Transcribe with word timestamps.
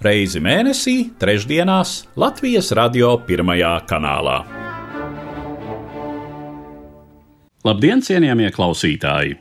reizi 0.00 0.40
mēnesī, 0.40 1.10
trešdienās 1.20 2.06
Latvijas 2.16 2.70
radio 2.76 3.12
pirmajā 3.26 3.74
kanālā. 3.88 4.40
Labdien, 7.66 8.00
cienījamie 8.00 8.48
klausītāji! 8.56 9.36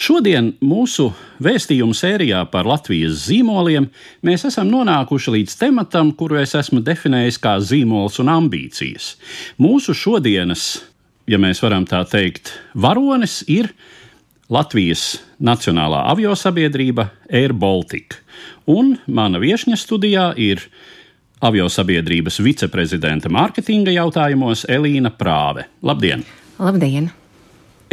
Šodien 0.00 0.54
mūsu 0.64 1.10
vēstījumu 1.44 1.92
sērijā 1.92 2.40
par 2.48 2.64
Latvijas 2.64 3.26
zīmoliem 3.26 3.90
mēs 4.24 4.46
esam 4.48 4.70
nonākuši 4.72 5.34
līdz 5.36 5.58
tematam, 5.60 6.14
kuru 6.16 6.40
es 6.40 6.56
esmu 6.56 6.80
definējis 6.80 7.36
kā 7.44 7.58
zīmols 7.60 8.16
un 8.24 8.32
ambīcijas. 8.32 9.12
Mūsu 9.60 9.92
šodienas, 9.92 10.70
ja 11.28 11.36
mēs 11.36 11.60
varam 11.60 11.84
tā 11.84 12.00
teikt, 12.08 12.54
varonis 12.72 13.42
ir 13.52 13.68
Latvijas 14.50 15.20
Nacionālā 15.38 16.02
aviosabiedrība 16.10 17.06
Air 17.30 17.52
Baltica. 17.54 18.18
Un 18.66 18.96
mana 19.06 19.38
viesņa 19.38 19.76
studijā 19.78 20.30
ir 20.42 20.64
aviosabiedrības 21.40 22.40
viceprezidenta 22.42 23.30
mārketinga 23.32 23.94
jautājumos 23.94 24.66
Elīna 24.68 25.12
Prāve. 25.14 25.68
Labdien! 25.86 26.24
Labdien! 26.58 27.12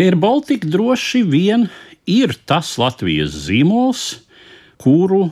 Air 0.01 0.17
Baltica 0.17 0.69
droši 0.69 1.21
vien 1.29 1.67
ir 2.09 2.33
tas 2.49 2.73
Latvijas 2.81 3.37
zīmols, 3.45 4.07
kuru 4.81 5.27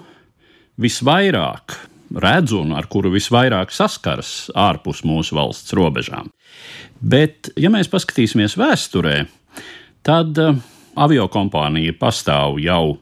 visvairāk 0.81 1.75
redz 2.21 2.53
un 2.53 2.75
ar 2.77 2.85
kuru 2.91 3.09
visvairāk 3.15 3.73
saskaras 3.73 4.51
ārpus 4.53 5.01
mūsu 5.07 5.37
valsts 5.37 5.73
robežām. 5.75 6.29
Bet, 7.01 7.49
ja 7.57 7.73
mēs 7.73 7.89
paskatīsimies 7.91 8.55
vēsturē, 8.61 9.17
tad 10.05 10.37
uh, 10.41 10.55
aviokompānija 10.95 11.95
pastāv 11.99 12.59
jau 12.63 12.97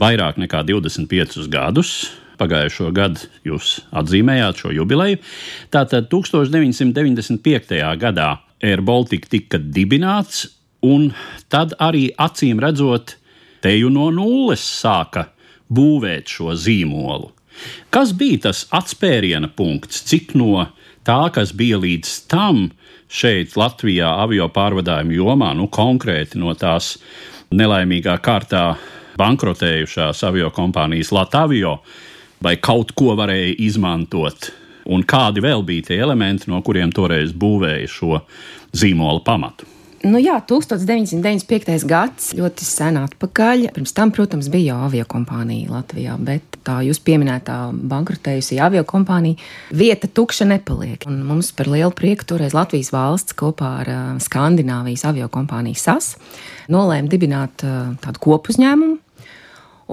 vairāk 0.00 0.40
nekā 0.40 0.62
25 0.68 1.48
gadus. 1.52 1.92
Pagājušo 2.40 2.88
gadu 2.96 3.26
jūs 3.44 3.82
atzīmējāt 3.92 4.62
šo 4.62 4.70
jubileju. 4.72 5.18
Tātad 5.72 6.08
1995. 6.12 7.80
gadā 8.00 8.30
Air 8.64 8.80
Baltica 8.84 9.28
tika 9.28 9.60
dibināts, 9.60 10.46
un 10.84 11.10
tad 11.52 11.74
arī 11.80 12.08
acīm 12.16 12.60
redzot, 12.60 13.16
teju 13.60 13.92
no 13.92 14.08
nulles 14.12 14.64
sāka 14.64 15.26
būvēt 15.68 16.32
šo 16.32 16.56
zīmolu. 16.56 17.30
Kas 17.92 18.14
bija 18.16 18.46
tas 18.48 18.64
atspēriena 18.72 19.50
punkts, 19.52 20.00
cik 20.08 20.32
no 20.38 20.64
tā, 21.06 21.20
kas 21.34 21.54
bija 21.56 21.78
līdz 21.80 22.12
tam 22.30 22.68
šeit, 23.10 23.56
Latvijā, 23.58 24.12
avio 24.22 24.48
pārvadājumu 24.52 25.16
jomā, 25.16 25.50
nu 25.58 25.68
konkrēti 25.72 26.38
no 26.40 26.54
tās 26.58 26.96
nelaimīgā 27.50 28.16
kārtā 28.22 28.64
bankrotējušās 29.20 30.22
avio 30.28 30.52
kompānijas 30.54 31.10
Latvijas, 31.14 31.80
vai 32.40 32.56
kaut 32.62 32.94
ko 32.96 33.16
varēja 33.18 33.56
izmantot, 33.66 34.52
un 34.88 35.04
kādi 35.04 35.42
vēl 35.44 35.66
bija 35.66 35.90
tie 35.90 36.00
elementi, 36.00 36.48
no 36.52 36.62
kuriem 36.64 36.92
toreiz 36.94 37.34
būvēja 37.36 37.90
šo 37.90 38.22
zīmola 38.72 39.20
pamatu. 39.26 39.79
Nu 40.00 40.16
jā, 40.16 40.38
1995. 40.48 41.82
gads 41.84 42.30
ļoti 42.32 42.64
sen 42.64 42.96
atpakaļ. 43.02 43.66
Pirms 43.76 43.92
tam, 43.92 44.08
protams, 44.16 44.46
bija 44.48 44.72
jau 44.72 44.86
aviokompānija 44.86 45.68
Latvijā, 45.68 46.14
bet 46.16 46.56
tā 46.64 46.78
jūs 46.86 47.02
pieminētā 47.04 47.56
bankrotējusi 47.90 48.56
aviokompānija 48.64 49.36
vieta 49.76 50.08
tukša 50.08 50.46
nepaliek. 50.48 51.04
Un 51.04 51.18
mums 51.28 51.50
par 51.52 51.68
lielu 51.68 51.92
prieku 51.92 52.24
toreiz 52.32 52.56
Latvijas 52.56 52.88
valsts 52.94 53.36
kopā 53.36 53.74
ar 53.82 53.90
Skandināvijas 54.24 55.04
aviokompāniju 55.10 55.76
SAS 55.76 56.14
nolēma 56.72 57.12
dibināt 57.12 57.60
tādu 57.60 58.24
kopuzņēmumu. 58.24 58.96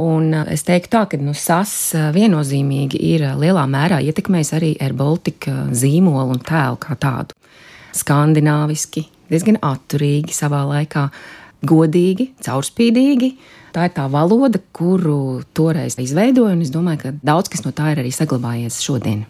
Un 0.08 0.31
es 0.46 0.64
teiktu, 0.64 0.94
tā, 0.94 1.04
ka 1.12 1.20
nu, 1.20 1.36
SAS 1.36 1.76
viennozīmīgi 2.16 3.04
ir 3.12 3.28
lielā 3.42 3.68
mērā 3.68 4.00
ietekmējis 4.08 4.56
arī 4.56 4.72
Air 4.80 4.96
Baltica 4.96 5.68
zīmolu 5.76 6.38
un 6.38 6.42
tēlu 6.48 6.80
kā 6.80 6.96
tādu. 6.96 7.36
Skandināviski, 7.98 9.08
diezgan 9.32 9.60
atturīgi 9.66 10.36
savā 10.36 10.64
laikā, 10.70 11.08
godīgi, 11.68 12.32
caurspīdīgi. 12.46 13.32
Tā 13.76 13.88
ir 13.90 13.94
tā 13.96 14.08
valoda, 14.10 14.62
kuru 14.74 15.44
toreiz 15.58 15.98
izveidoja, 16.02 16.56
un 16.56 16.64
es 16.66 16.74
domāju, 16.74 17.04
ka 17.04 17.14
daudz 17.26 17.52
kas 17.54 17.66
no 17.66 17.74
tā 17.76 17.92
ir 17.94 18.02
arī 18.04 18.14
saglabājies 18.16 18.80
šodien. 18.86 19.26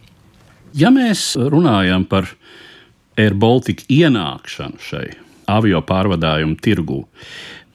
Ja 0.77 0.91
mēs 0.93 1.31
runājam 1.39 2.05
par 2.07 2.29
Air 3.17 3.33
Baltica 3.33 3.83
ienākšanu 3.89 4.83
šai 4.83 5.07
avio 5.49 5.79
pārvadājumu 5.87 6.59
tirgū, 6.61 7.01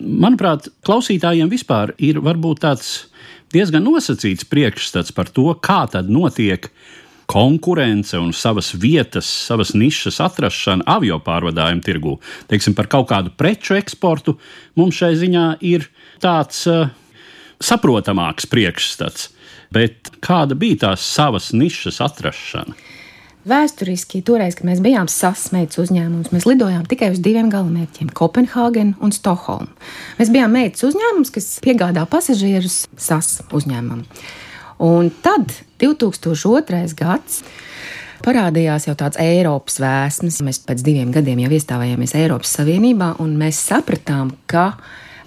manuprāt, 0.03 0.69
klausītājiem 0.87 1.51
vispār 1.51 1.95
ir 2.03 2.21
varbūt 2.23 2.63
tāds 2.65 2.93
diezgan 3.53 3.85
nosacīts 3.85 4.47
priekšstats 4.49 5.15
par 5.15 5.31
to, 5.33 5.51
kā 5.61 5.85
tad 5.93 6.11
notiek 6.13 6.69
konkurence 7.33 8.19
un 8.19 8.33
savas 8.37 8.75
vietas, 8.77 9.25
savas 9.25 9.73
nišas 9.73 10.21
atrašana 10.21 10.85
avio 10.87 11.17
pārvadājumu 11.25 11.85
tirgū. 11.87 12.17
Teiksim, 12.51 12.77
par 12.77 12.91
kaut 12.93 13.09
kādu 13.09 13.33
preču 13.33 13.79
eksportu 13.79 14.37
mums 14.77 14.99
šai 15.01 15.15
ziņā 15.17 15.47
ir 15.65 15.89
tāds 16.21 16.67
uh, 16.69 16.91
saprotamāks 17.63 18.49
priekšstats. 18.53 19.31
Bet 19.73 20.13
kāda 20.21 20.59
bija 20.59 20.83
tās 20.89 21.07
savas 21.09 21.55
nišas 21.57 22.03
atrašana? 22.05 22.77
Vēsturiski, 23.49 24.21
toreiz, 24.23 24.55
kad 24.55 24.69
mēs 24.69 24.79
bijām 24.85 25.09
sasmeitas 25.11 25.81
uzņēmums, 25.83 26.31
mēs 26.31 26.45
lidojām 26.47 26.85
tikai 26.87 27.09
uz 27.11 27.19
diviem 27.25 27.49
galamērķiem- 27.51 28.13
Kopenhāgenu 28.21 28.95
un 29.03 29.11
Stokholmu. 29.11 29.73
Mēs 30.21 30.31
bijām 30.31 30.53
meitas 30.55 30.85
uzņēmums, 30.87 31.33
kas 31.35 31.49
piegādā 31.65 32.05
pasažierus 32.07 32.87
SAS 32.95 33.41
uzņēmumam. 33.51 34.05
Un 34.79 35.11
tad 35.25 35.53
2002. 35.83 36.83
gads 36.99 37.43
parādījās 38.23 38.87
jau 38.89 38.97
tāds 38.99 39.21
Eiropas 39.21 39.81
vēsmas. 39.83 40.41
Mēs 40.47 40.63
pēc 40.67 40.83
diviem 40.87 41.13
gadiem 41.15 41.43
jau 41.45 41.53
iestājāmies 41.53 42.17
Eiropas 42.19 42.55
Savienībā, 42.59 43.17
un 43.23 43.37
mēs 43.41 43.61
sapratām, 43.67 44.33
ka 44.47 44.73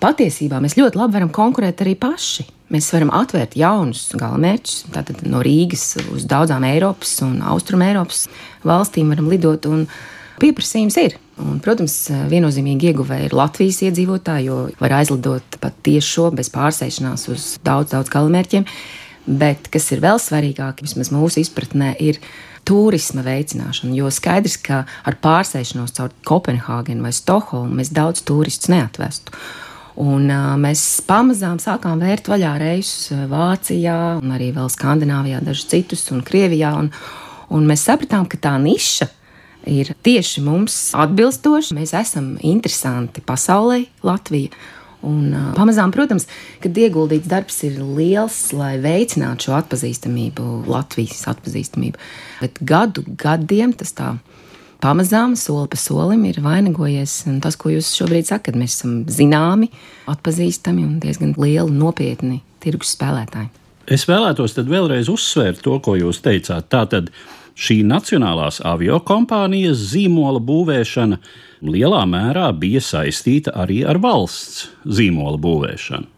patiesībā 0.04 0.62
mēs 0.64 0.78
ļoti 0.80 1.00
labi 1.00 1.20
varam 1.20 1.34
konkurēt 1.36 1.84
arī 1.86 1.96
paši. 2.00 2.48
Mēs 2.74 2.88
varam 2.96 3.12
atvērt 3.14 3.54
jaunus 3.60 4.08
galamērķus, 4.18 4.88
tātad 4.96 5.22
no 5.30 5.44
Rīgas 5.46 6.00
uz 6.16 6.26
daudzām 6.30 6.66
Eiropas 6.66 7.20
un 7.22 7.38
Austrum 7.46 7.84
Eiropas 7.86 8.26
valstīm 8.66 9.14
varam 9.14 9.30
lidot. 9.30 9.68
Pieprasījums 10.42 10.98
ir. 11.00 11.20
Un, 11.40 11.60
protams, 11.64 11.94
viennozīmīgi 12.32 12.90
ieguvēja 12.90 13.28
ir 13.28 13.36
Latvijas 13.36 13.82
iedzīvotāji, 13.86 14.48
jo 14.50 14.58
var 14.80 14.98
aizlidot 15.02 15.58
pat 15.62 15.78
tiešo 15.84 16.30
bez 16.36 16.50
pārsēšanās 16.52 17.28
uz 17.32 17.48
daudz, 17.64 17.92
daudz 17.92 18.12
galamērķiem. 18.12 18.66
Bet 19.26 19.70
kas 19.74 19.90
ir 19.96 20.04
vēl 20.04 20.20
svarīgāk, 20.22 20.84
vismaz 20.86 21.10
mūsu 21.14 21.42
izpratnē, 21.42 21.96
ir 21.98 22.20
turisma 22.66 23.24
veicināšana. 23.26 23.94
Jo 23.98 24.10
skaidrs, 24.14 24.58
ka 24.62 24.84
ar 24.86 25.18
pārsēšanos 25.22 25.96
caur 25.98 26.14
Kopenhāgenu 26.26 27.06
vai 27.06 27.14
Stokholmu 27.14 27.80
mēs 27.80 27.94
daudz 27.94 28.26
turistus 28.26 28.70
neatvestu. 28.74 29.34
Un, 30.02 30.28
uh, 30.28 30.54
mēs 30.60 30.82
pamazām 31.08 31.58
sākām 31.62 32.02
vērt 32.04 32.28
vaļā 32.28 32.56
reisus 32.60 33.14
Vācijā, 33.32 34.00
un 34.20 34.34
arī 34.36 34.50
vēl 34.56 34.68
Skandināvijā, 34.74 35.40
dažus 35.46 35.70
citus, 35.72 36.04
un 36.12 36.26
Krievijā. 36.26 36.74
Un, 36.82 36.92
un 37.56 37.70
mēs 37.70 37.86
sapratām, 37.88 38.28
ka 38.28 38.42
tā 38.42 38.58
niša 38.62 39.08
ir 39.66 39.94
tieši 40.06 40.44
mums 40.46 40.78
atbilstoša. 40.98 41.78
Mēs 41.78 41.96
esam 41.98 42.36
interesanti 42.44 43.24
pasaulē, 43.26 43.86
Latvija. 44.06 44.54
Un, 45.06 45.34
uh, 45.34 45.50
pamazām, 45.58 45.94
protams, 45.94 46.28
kad 46.64 46.78
ieguldīts 46.78 47.30
darbs 47.30 47.60
ir 47.68 47.78
liels, 47.80 48.40
lai 48.58 48.76
veicinātu 48.82 49.50
šo 49.50 49.58
atpazīstamību, 49.60 50.66
Latvijas 50.72 51.28
atpazīstamību. 51.32 52.02
Bet 52.42 52.58
gadu 52.66 53.06
gadiem 53.22 53.76
tas 53.78 53.94
tā 53.98 54.16
pamazām, 54.84 55.36
soli 55.40 55.70
pa 55.72 55.80
solim 55.80 56.26
ir 56.30 56.42
vainagojies. 56.46 57.20
Tas, 57.44 57.58
ko 57.60 57.74
jūs 57.74 57.94
šobrīd 57.98 58.30
sakat, 58.30 58.58
mēs 58.60 58.80
esam 58.80 58.98
zināmi, 59.12 59.72
atpazīstami 60.12 60.86
un 60.86 60.98
diezgan 61.04 61.36
lieli, 61.40 61.72
nopietni 61.74 62.42
tirgus 62.64 62.96
spēlētāji. 62.98 63.52
Es 63.86 64.08
vēlētos 64.10 64.58
vēlreiz 64.66 65.10
uzsvērt 65.14 65.62
to, 65.66 65.78
ko 65.86 65.94
jūs 66.00 66.24
teicāt. 66.26 66.72
Tātad 66.74 67.12
šī 67.56 67.80
nacionālās 67.88 68.60
avio 68.68 69.00
kompānijas 69.08 69.80
zīmola 69.94 70.42
būvēšana 70.44 71.20
lielā 71.66 72.04
mērā 72.10 72.50
bija 72.60 72.82
saistīta 72.84 73.56
arī 73.56 73.82
ar 73.88 74.00
valsts 74.04 74.68
zīmola 74.86 75.40
būvēšanu. 75.42 76.12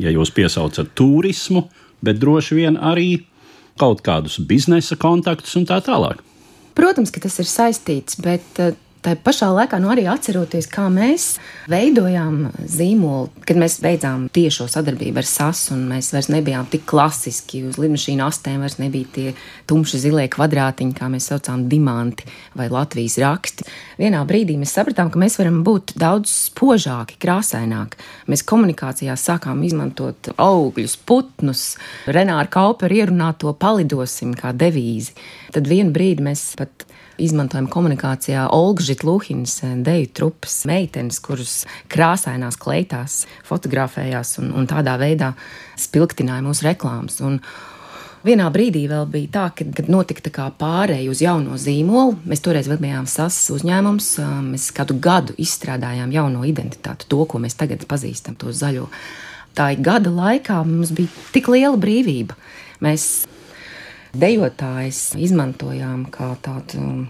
Ja 0.00 0.12
jūs 0.14 0.30
piesaucat 0.30 0.92
turismu, 0.94 1.64
bet 2.04 2.20
droši 2.22 2.60
vien 2.60 2.76
arī 2.76 3.24
kaut 3.80 4.04
kādus 4.06 4.38
biznesa 4.46 4.96
kontaktus 5.00 5.56
un 5.58 5.66
tā 5.66 5.80
tālāk. 5.82 6.20
Protams, 6.78 7.10
ka 7.10 7.22
tas 7.24 7.40
ir 7.42 7.48
saistīts, 7.50 8.20
bet 8.22 8.60
uh, 8.62 8.76
Tā 9.00 9.14
pašā 9.16 9.46
laikā 9.56 9.78
nu, 9.80 9.88
arī 9.88 10.02
atceroties, 10.12 10.66
kā 10.68 10.82
mēs 10.92 11.38
veidojām 11.72 12.50
zīmolu, 12.68 13.30
kad 13.48 13.56
mēs 13.56 13.78
beidzām 13.80 14.26
tiešo 14.28 14.66
sadarbību 14.68 15.22
ar 15.22 15.28
SAS, 15.28 15.62
un 15.72 15.86
mēs 15.88 16.10
vairs 16.12 16.28
nebijām 16.28 16.66
tik 16.68 16.84
klasiski. 16.90 17.62
Uz 17.70 17.78
lidmašīnu 17.80 18.20
astēm 18.26 18.60
vairs 18.60 18.76
nebija 18.76 19.08
tie 19.14 19.32
tumši 19.70 20.02
zilie 20.02 20.26
kvadrātiņi, 20.28 20.92
kā 20.98 21.08
mēs 21.08 21.30
saucām, 21.32 21.64
diamanti 21.72 22.28
vai 22.60 22.68
Latvijas 22.68 23.16
raksti. 23.24 23.64
Vienā 24.02 24.20
brīdī 24.28 24.58
mēs 24.60 24.76
sapratām, 24.76 25.08
ka 25.08 25.22
mēs 25.24 25.38
varam 25.40 25.62
būt 25.64 25.96
daudz 25.96 26.36
spožāki, 26.50 27.16
krāsaināki. 27.24 28.04
Mēs 28.28 28.44
komunikācijā 28.52 29.16
sākām 29.16 29.64
izmantot 29.64 30.34
augļus, 30.36 30.98
putnus, 31.08 31.64
Renāra 32.04 32.52
Kaupera 32.52 33.00
ierunāto 33.00 33.56
palidosim 33.56 34.36
kā 34.36 34.52
devīzi. 34.52 35.16
Tad 35.56 35.72
vienu 35.72 35.96
brīdi 35.96 36.28
mēs 36.28 36.50
pat 36.60 36.89
izmantojam 37.22 37.68
komunikācijā 37.70 38.46
Olga 38.54 38.84
Žitluhinas 38.84 39.58
eh, 39.66 39.74
deju 39.86 40.12
trupas 40.20 40.62
meitenes, 40.68 41.20
kuras 41.24 41.64
krāsainās 41.92 42.58
kleitās 42.60 43.24
fotografējās 43.48 44.38
un, 44.42 44.54
un 44.56 44.70
tādā 44.70 44.96
veidā 45.00 45.34
spilgtināja 45.80 46.46
mūsu 46.46 46.66
reklāmas. 46.70 47.20
Un, 47.24 47.40
Vienā 48.20 48.50
brīdī 48.52 48.82
vēl 48.84 49.06
bija 49.08 49.30
tā, 49.32 49.42
ka, 49.56 49.64
kad 49.78 49.86
notika 49.88 50.20
tā 50.26 50.50
pārēja 50.60 51.08
uz 51.08 51.22
jauno 51.24 51.56
zīmolu. 51.56 52.18
Mēs 52.28 52.42
toreiz 52.44 52.66
bijām 52.68 53.06
SAS 53.08 53.38
uzņēmums. 53.54 54.08
Mēs 54.50 54.66
kādu 54.76 54.98
gadu 55.00 55.32
izstrādājām 55.40 56.12
jauno 56.12 56.44
identitāti, 56.44 57.08
to, 57.08 57.24
ko 57.24 57.40
mēs 57.40 57.56
tagad 57.56 57.86
pazīstam, 57.88 58.36
to 58.36 58.52
zaļo. 58.52 58.90
Tā 59.56 59.70
gada 59.80 60.12
laikā 60.12 60.58
mums 60.68 60.92
bija 60.92 61.08
tik 61.32 61.48
liela 61.48 61.80
brīvība. 61.80 62.36
Mēs 62.84 63.08
dejotājs 64.16 65.14
izmantojām 65.18 66.06
kā 66.12 66.32
tādu 66.42 66.80
um, 66.80 67.00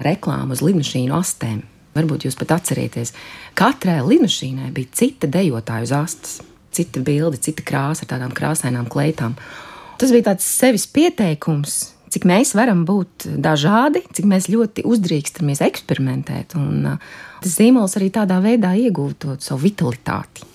reklāmu 0.00 0.56
uz 0.56 0.62
lidmašīnu 0.64 1.14
astēm. 1.16 1.62
Varbūt 1.96 2.28
jūs 2.28 2.36
pat 2.38 2.54
atcerieties, 2.60 3.12
katrai 3.58 3.98
lidmašīnai 4.06 4.70
bija 4.74 4.92
cita 5.00 5.26
dejotāja 5.30 5.88
uz 5.88 5.94
astes, 5.96 6.36
cita 6.70 7.02
bilde, 7.02 7.40
cita 7.42 7.64
krāsa 7.66 8.06
ar 8.06 8.12
tādām 8.12 8.34
krāsainām 8.36 8.86
kleitām. 8.90 9.34
Tas 9.98 10.12
bija 10.14 10.30
tāds 10.30 10.46
sevis 10.46 10.86
pieteikums, 10.88 11.80
cik 12.14 12.28
mēs 12.30 12.54
varam 12.58 12.84
būt 12.88 13.26
dažādi, 13.42 14.04
cik 14.14 14.28
mēs 14.30 14.48
ļoti 14.52 14.86
uzdrīkstamies 14.86 15.64
eksperimentēt. 15.66 16.54
Un 16.60 16.94
uh, 16.94 17.10
tas 17.42 17.58
zīmols 17.58 17.98
arī 17.98 18.12
tādā 18.14 18.38
veidā 18.44 18.76
iegūtu 18.78 19.36
savu 19.42 19.64
vitalitāti. 19.66 20.46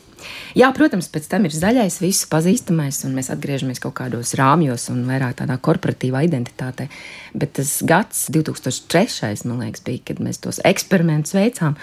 Jā, 0.56 0.70
protams, 0.76 1.10
pēc 1.12 1.28
tam 1.32 1.48
ir 1.48 1.54
zaļais, 1.56 1.98
visu 2.00 2.30
pazīstamais, 2.32 3.02
un 3.08 3.16
mēs 3.18 3.32
atgriežamies 3.34 3.82
kaut 3.84 3.98
kādos 3.98 4.32
rāmjos 4.40 4.88
un 4.94 5.04
vairāk 5.10 5.42
tādā 5.42 5.58
korporatīvā 5.60 6.24
identitātē. 6.28 6.88
Bet 7.36 7.58
tas 7.60 7.78
gads, 7.84 8.28
2003. 8.32 9.44
man 9.50 9.66
liekas, 9.66 9.84
bija, 9.86 10.04
kad 10.12 10.24
mēs 10.24 10.40
tos 10.44 10.62
eksperimentus 10.64 11.36
veicām. 11.36 11.76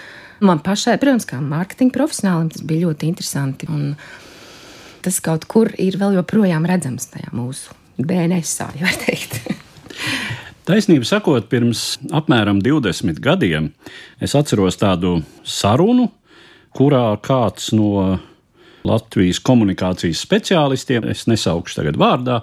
Man 0.43 0.63
pašai, 0.65 0.97
protams, 1.01 1.29
kā 1.29 1.37
mārketinga 1.43 1.93
profesionālim, 1.95 2.49
tas 2.53 2.65
bija 2.65 2.87
ļoti 2.87 3.11
interesanti. 3.13 3.69
Un 3.69 3.93
tas 5.05 5.19
kaut 5.23 5.45
kur 5.51 5.69
ir 5.77 5.99
vēl 6.01 6.17
joprojām 6.17 6.65
redzams 6.69 7.11
tajā 7.13 7.29
mūsu 7.35 7.75
DNS, 8.01 8.55
ja 8.79 8.87
var 8.87 8.99
teikt. 9.05 9.41
Taisnība 10.63 11.03
sakot, 11.03 11.49
pirms 11.51 11.97
apmēram 12.15 12.61
20 12.63 13.19
gadiem 13.23 13.73
es 14.23 14.31
atceros 14.39 14.77
tādu 14.79 15.17
sarunu, 15.43 16.07
kurā 16.71 17.09
kāds 17.19 17.73
no 17.75 18.15
Latvijas 18.87 19.39
komunikācijas 19.43 20.21
speciālistiem, 20.25 21.07
es 21.11 21.25
nesaukšu 21.31 21.79
tagad 21.79 21.99
vārdā, 21.99 22.41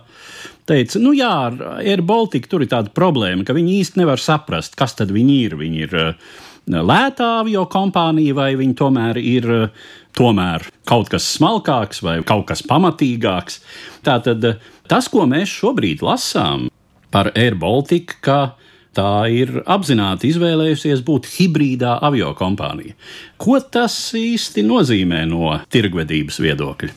teica, 0.69 1.01
nu 1.03 1.13
jā, 1.17 1.31
ar 1.51 1.59
Air 1.81 2.03
Baltica 2.07 2.51
tur 2.51 2.65
ir 2.65 2.71
tāda 2.73 2.93
problēma, 2.97 3.45
ka 3.47 3.57
viņi 3.57 3.77
īsti 3.81 4.01
nevar 4.01 4.23
saprast, 4.23 4.77
kas 4.79 4.97
tad 4.99 5.13
viņi 5.15 5.37
ir. 5.45 5.57
Viņi 5.61 5.85
ir 5.87 5.97
eh, 6.01 6.31
lētā 6.71 7.31
avio 7.43 7.67
kompānija 7.71 8.37
vai 8.39 8.53
viņi 8.61 8.77
tomēr 8.79 9.21
ir 9.21 9.51
eh, 9.57 9.87
tomēr 10.17 10.67
kaut 10.89 11.11
kas 11.13 11.29
smalkāks 11.37 12.05
vai 12.07 12.21
kaut 12.27 12.49
kas 12.51 12.65
pamatīgāks. 12.67 13.61
Tātad 14.07 14.47
eh, 14.49 14.61
tas, 14.91 15.11
ko 15.13 15.27
mēs 15.31 15.53
šobrīd 15.61 16.05
lasām 16.07 16.69
par 17.11 17.33
Air 17.35 17.59
Baltica, 17.59 18.55
Tā 18.97 19.29
ir 19.31 19.61
apzināti 19.71 20.33
izvēlējusies 20.33 21.05
būt 21.07 21.29
hibrīdā 21.37 21.99
avio 22.03 22.33
kompānija. 22.39 22.97
Ko 23.39 23.61
tas 23.63 23.95
īsti 24.19 24.65
nozīmē 24.67 25.23
no 25.31 25.53
tirgvedības 25.71 26.41
viedokļa? 26.43 26.97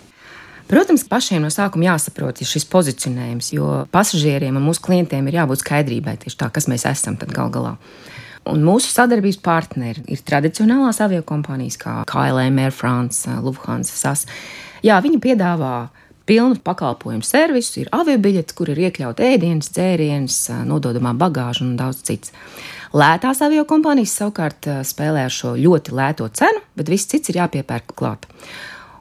Protams, 0.74 1.04
pašiem 1.06 1.44
no 1.44 1.52
sākuma 1.54 1.92
jāsaprot 1.92 2.40
šis 2.48 2.66
pozicionējums, 2.72 3.52
jo 3.54 3.84
pasažieriem 3.94 4.58
un 4.58 4.66
mūsu 4.66 4.82
klientiem 4.88 5.28
ir 5.30 5.38
jābūt 5.42 5.62
skaidrībai 5.62 6.16
tieši 6.24 6.40
tā, 6.40 6.50
kas 6.56 6.66
mēs 6.72 6.88
esam 6.90 7.20
gal 7.30 7.52
galā. 7.54 7.76
Un 8.50 8.64
mūsu 8.66 8.90
sadarbības 8.92 9.38
partneri 9.44 10.02
ir 10.12 10.24
tradicionālās 10.26 10.98
aviokompānijas, 11.04 11.78
kā 11.80 12.00
KLM, 12.10 12.58
Air 12.64 12.74
France, 12.76 13.30
Lufthansa, 13.44 13.94
SAS. 13.96 14.26
Jā, 14.84 14.98
viņi 15.04 15.22
piedāvā 15.24 15.76
pilnu 16.26 16.60
pakalpojumu 16.64 17.26
servisu, 17.26 17.84
ir 17.84 17.92
aviobiļets, 17.96 18.56
kur 18.58 18.72
ir 18.74 18.80
iekļauts 18.88 19.24
ēdienas, 19.24 19.72
dzēriens, 19.76 20.38
nododamā 20.70 21.14
bagāža 21.20 21.66
un 21.66 21.76
daudz 21.80 22.04
cits. 22.08 22.34
Lētās 22.94 23.42
avio 23.42 23.66
kompānijas 23.70 24.14
savukārt 24.20 24.70
spēlē 24.86 25.26
ar 25.28 25.34
šo 25.34 25.56
ļoti 25.58 25.96
lēto 25.98 26.30
cenu, 26.38 26.62
bet 26.78 26.92
viss 26.94 27.10
cits 27.10 27.34
ir 27.34 27.42
jāpiepērk 27.42 27.96
klāt. 27.98 28.28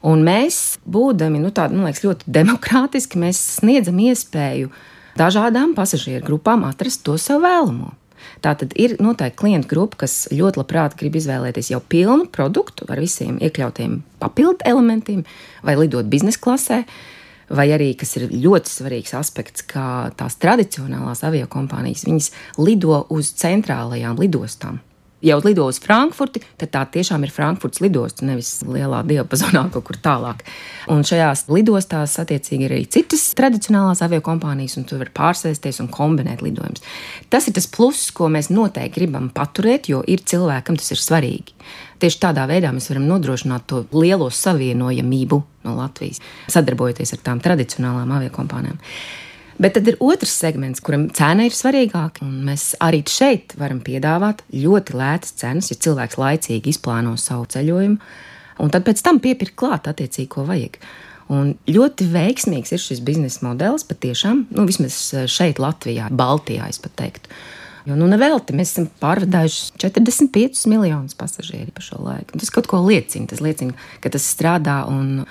Un 0.02 0.24
mēs, 0.26 0.80
būdami 0.82 1.38
nu, 1.38 1.52
tādi, 1.54 1.78
man 1.78 1.90
liekas, 1.90 2.02
ļoti 2.02 2.32
demokrātiski, 2.34 3.20
mēs 3.22 3.38
sniedzam 3.60 4.00
iespēju 4.02 4.72
dažādām 5.18 5.76
pasažieru 5.78 6.24
grupām 6.26 6.64
atrast 6.66 7.04
to 7.06 7.18
sev 7.20 7.44
vēlamo. 7.44 7.92
Tā 8.42 8.56
tad 8.58 8.74
ir 8.74 8.96
noteikti 8.98 9.38
klientu 9.38 9.70
grupa, 9.70 10.02
kas 10.02 10.26
ļoti 10.34 10.58
labprāt 10.58 10.96
grib 10.98 11.14
izvēlēties 11.18 11.70
jau 11.70 11.78
pilnu 11.94 12.26
produktu 12.34 12.88
ar 12.90 12.98
visiem 13.02 13.38
iekļautiem 13.38 14.00
papildu 14.22 14.66
elementiem, 14.66 15.22
vai 15.62 15.76
lidot 15.78 16.10
biznesa 16.10 16.42
klasē, 16.42 16.80
vai 17.54 17.68
arī, 17.70 17.92
kas 17.98 18.16
ir 18.18 18.30
ļoti 18.32 18.72
svarīgs 18.72 19.14
aspekts, 19.18 19.62
kā 19.62 20.10
tās 20.18 20.40
tradicionālās 20.42 21.22
aviokompānijas, 21.28 22.32
lido 22.58 23.04
uz 23.14 23.30
centrālajām 23.38 24.18
lidostām 24.18 24.82
jau 25.22 25.38
lido 25.44 25.66
uz 25.70 25.78
Frankfurti, 25.82 26.42
tad 26.60 26.72
tā 26.74 26.82
tiešām 26.96 27.24
ir 27.26 27.32
Frankfurts 27.34 27.82
lidosta, 27.82 28.26
nevis 28.26 28.54
lielā 28.66 29.02
diapazonā 29.06 29.64
kaut 29.72 29.86
kur 29.88 29.98
tālāk. 30.02 30.42
Un 30.92 31.04
šajās 31.06 31.46
lidostās, 31.52 32.18
attiecīgi, 32.22 32.66
ir 32.66 32.76
arī 32.76 32.86
citas 32.90 33.24
tradicionālās 33.38 34.02
aviokompānijas, 34.04 34.76
un 34.80 34.88
tur 34.88 35.02
var 35.04 35.12
pārsēsties 35.16 35.82
un 35.84 35.90
kombinēt 35.92 36.42
lidojumus. 36.44 36.84
Tas 37.32 37.48
ir 37.48 37.56
tas 37.56 37.70
pluss, 37.70 38.10
ko 38.14 38.28
mēs 38.32 38.50
noteikti 38.52 39.00
gribam 39.00 39.30
paturēt, 39.34 39.88
jo 39.92 40.02
ir 40.06 40.24
cilvēkam 40.26 40.78
tas 40.80 40.92
ir 40.94 41.00
svarīgi. 41.00 41.56
Tieši 42.02 42.18
tādā 42.18 42.48
veidā 42.50 42.72
mēs 42.74 42.90
varam 42.90 43.06
nodrošināt 43.06 43.68
to 43.70 43.84
lielo 43.94 44.26
savienojamību 44.34 45.42
no 45.62 45.74
Latvijas, 45.78 46.18
sadarbojoties 46.50 47.14
ar 47.14 47.20
tām 47.28 47.42
tradicionālām 47.44 48.10
aviokompānijām. 48.18 48.80
Bet 49.60 49.76
tad 49.76 49.88
ir 49.90 49.98
otrs 50.00 50.32
segments, 50.40 50.80
kuram 50.84 51.08
cena 51.14 51.46
ir 51.46 51.54
svarīgāka. 51.56 52.24
Mēs 52.24 52.72
arī 52.82 53.02
šeit 53.08 53.56
varam 53.60 53.82
piedāvāt 53.84 54.42
ļoti 54.54 54.96
lētas 54.96 55.36
cenas, 55.42 55.70
ja 55.72 55.78
cilvēks 55.82 56.18
laicīgi 56.20 56.72
izplāno 56.72 57.14
savu 57.20 57.46
ceļojumu, 57.52 57.98
un 58.62 58.72
tad 58.72 58.86
pēc 58.86 59.02
tam 59.04 59.20
piepirkt 59.22 59.56
klāt 59.60 59.90
attiecīgi, 59.90 60.30
ko 60.32 60.46
vajag. 60.48 60.78
Un 61.32 61.54
ļoti 61.70 62.06
veiksmīgs 62.12 62.74
ir 62.74 62.80
šis 62.82 63.00
biznesa 63.04 63.44
modelis, 63.46 63.86
patiešām, 63.88 64.46
nu, 64.52 64.66
vismaz 64.68 64.98
šeit, 65.30 65.60
Latvijā, 65.62 66.10
Baltijā, 66.12 66.68
es 66.72 66.80
pat 66.82 66.96
teiktu. 66.98 67.32
Jo 67.88 67.96
nu, 67.98 68.06
nevelti 68.06 68.54
mēs 68.54 68.74
esam 68.74 68.86
pārvadājuši 69.02 69.80
45 69.82 70.68
miljonus 70.70 71.16
pasažieru 71.18 71.72
pa 71.74 71.82
šo 71.82 71.98
laiku. 72.04 72.38
Tas 72.38 72.52
kaut 72.54 72.68
ko 72.70 72.78
liecina. 72.84 73.26
Tas 73.30 73.42
liecina, 73.42 73.74
ka 74.04 74.12
tas 74.14 74.28
strādā 74.36 74.84
un 74.90 75.24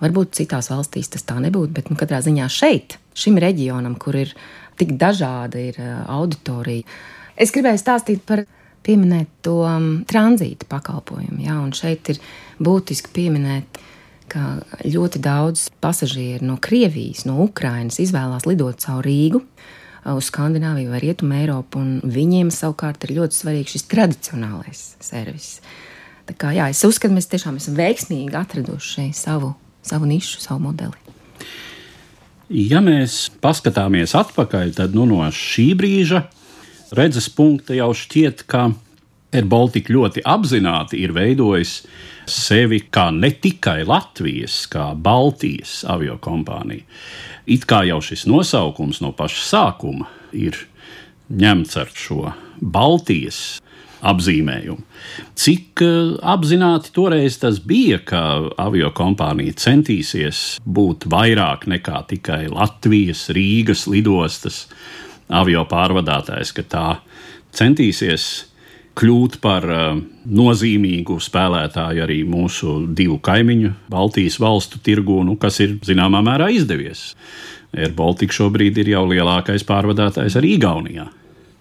varbūt 0.00 0.36
citās 0.38 0.70
valstīs 0.70 1.10
tas 1.10 1.26
tā 1.26 1.40
nebūtu, 1.42 1.74
bet 1.74 1.90
nu, 1.90 1.98
katrā 1.98 2.22
ziņā 2.22 2.46
šeit 2.52 2.99
šim 3.16 3.38
reģionam, 3.42 3.96
kur 4.00 4.18
ir 4.18 4.34
tik 4.80 4.94
dažāda 5.00 5.60
ir 5.60 5.78
uh, 5.80 6.04
auditorija. 6.18 6.86
Es 7.40 7.52
gribēju 7.54 7.80
stāstīt 7.80 8.24
par 8.28 8.44
pieminēt 8.84 9.28
to 9.44 9.60
tranzīta 10.08 10.68
pakalpojumu. 10.68 11.42
Jā, 11.44 11.58
un 11.60 11.74
šeit 11.76 12.12
ir 12.14 12.20
būtiski 12.62 13.12
pieminēt, 13.16 13.80
ka 14.30 14.60
ļoti 14.86 15.20
daudz 15.20 15.68
pasažieru 15.82 16.46
no 16.52 16.56
Krievijas, 16.62 17.26
no 17.26 17.40
Ukrainas 17.44 17.98
izvēlās 18.00 18.46
lidot 18.46 18.80
caur 18.80 19.04
Rīgu 19.04 19.42
uh, 19.42 20.14
uz 20.16 20.30
Skandināviju 20.30 20.92
vai 20.92 21.02
Rietumu 21.02 21.36
Eiropu, 21.40 21.80
un 21.82 22.00
viņiem 22.04 22.52
savukārt 22.54 23.04
ir 23.04 23.16
ļoti 23.18 23.36
svarīgs 23.36 23.76
šis 23.76 23.88
tradicionālais 23.90 24.84
servis. 25.02 25.58
Tā 26.30 26.36
kā, 26.38 26.54
jā, 26.54 26.68
es 26.70 26.82
uzskatu, 26.86 27.16
mēs 27.16 27.28
tiešām 27.30 27.58
esam 27.60 27.76
veiksmīgi 27.78 28.36
atraduši 28.38 29.10
savu, 29.16 29.54
savu 29.82 30.08
nišu, 30.08 30.40
savu 30.44 30.62
modeli. 30.68 30.99
Ja 32.50 32.80
mēs 32.82 33.28
paskatāmies 33.38 34.10
atpakaļ, 34.18 34.72
tad 34.74 34.94
nu, 34.98 35.04
no 35.06 35.22
šī 35.30 35.68
brīža 35.78 36.24
redzes 36.98 37.28
punkta 37.30 37.76
jau 37.76 37.92
šķiet, 37.94 38.42
ka 38.50 38.72
Air 39.30 39.46
Baltica 39.46 39.94
ļoti 39.94 40.24
apzināti 40.26 40.98
ir 40.98 41.14
veidojis 41.14 41.76
sevi 42.26 42.80
kā 42.90 43.12
ne 43.14 43.30
tikai 43.30 43.84
Latvijas, 43.86 44.64
kā 44.66 44.88
Baltijas 44.98 45.84
aviokompānija. 45.86 46.82
It 47.46 47.68
kā 47.70 47.84
jau 47.86 48.00
šis 48.02 48.26
nosaukums 48.26 48.98
no 49.04 49.12
paša 49.14 49.46
sākuma 49.46 50.10
ir 50.34 50.58
ņemts 51.30 51.78
ar 51.78 51.94
šo 51.94 52.32
Baltijas 52.58 53.60
apzīmējumu. 54.06 54.82
Cik 55.38 55.82
uh, 55.84 56.14
apzināti 56.34 56.92
toreiz 56.96 57.38
tas 57.42 57.60
bija, 57.64 58.00
ka 58.04 58.22
avio 58.60 58.92
kompānija 58.96 59.56
centīsies 59.60 60.60
būt 60.64 61.08
vairāk 61.10 61.66
nekā 61.70 62.04
tikai 62.14 62.44
Latvijas, 62.52 63.28
Rīgas 63.36 63.86
lidostas 63.90 64.66
avio 65.30 65.64
pārvadātājs, 65.70 66.54
ka 66.56 66.66
tā 66.66 66.86
centīsies 67.56 68.28
kļūt 69.00 69.38
par 69.44 69.66
uh, 69.70 70.00
nozīmīgu 70.26 71.20
spēlētāju 71.22 72.04
arī 72.04 72.20
mūsu 72.28 72.80
divu 72.96 73.20
kaimiņu, 73.24 73.72
Baltijas 73.92 74.40
valstu 74.42 74.82
tirgū, 74.84 75.22
nu, 75.26 75.38
kas 75.40 75.60
ir 75.64 75.78
zināmā 75.86 76.24
mērā 76.26 76.50
izdevies. 76.54 77.10
Air 77.70 77.94
Baltica 77.94 78.34
šobrīd 78.34 78.80
ir 78.82 78.96
jau 78.96 79.04
lielākais 79.06 79.62
pārvadātājs 79.68 80.36
arī 80.40 80.56
Igaunijā. 80.56 81.06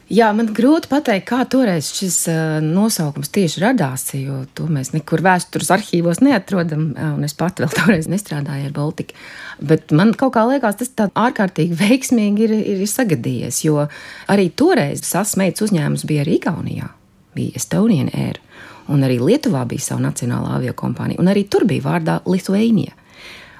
Jā, 0.09 0.31
man 0.33 0.47
grūti 0.57 0.89
pateikt, 0.89 1.27
kā 1.29 1.43
toreiz 1.45 1.91
šis 1.93 2.15
uh, 2.31 2.55
nosaukums 2.65 3.29
tieši 3.29 3.61
radās, 3.61 4.07
jo 4.17 4.39
to 4.57 4.65
mēs 4.65 4.89
nekur 4.95 5.21
vēstures 5.21 5.69
arhīvos 5.75 6.23
neatrodam, 6.25 6.87
un 6.97 7.27
es 7.27 7.37
pat 7.37 7.61
vēl 7.61 7.69
toreiz 7.77 8.07
nestrādāju 8.09 8.71
ar 8.71 8.73
Baltiku. 8.73 9.13
Bet 9.61 9.93
man 9.93 10.15
kaut 10.17 10.33
kā 10.33 10.47
liekas, 10.49 10.79
tas 10.79 10.89
tā 10.97 11.07
ārkārtīgi 11.13 11.77
veiksmīgi 11.77 12.47
ir, 12.47 12.55
ir 12.73 12.81
sagadījies, 12.89 13.61
jo 13.67 13.85
arī 14.33 14.47
toreiz 14.49 15.05
sasmeitas 15.05 15.67
uzņēmums 15.67 16.07
bija 16.09 16.25
arī 16.25 16.39
Igaunijā, 16.39 16.89
bija 17.37 17.61
Estonian 17.61 18.09
Air, 18.17 18.41
un 18.89 19.05
arī 19.05 19.21
Lietuvā 19.21 19.61
bija 19.69 19.91
sava 19.91 20.07
nacionālā 20.07 20.57
avio 20.57 20.73
kompānija, 20.73 21.21
un 21.21 21.29
arī 21.29 21.45
tur 21.45 21.69
bija 21.69 21.85
vārdā 21.85 22.17
Lithuania. 22.25 22.97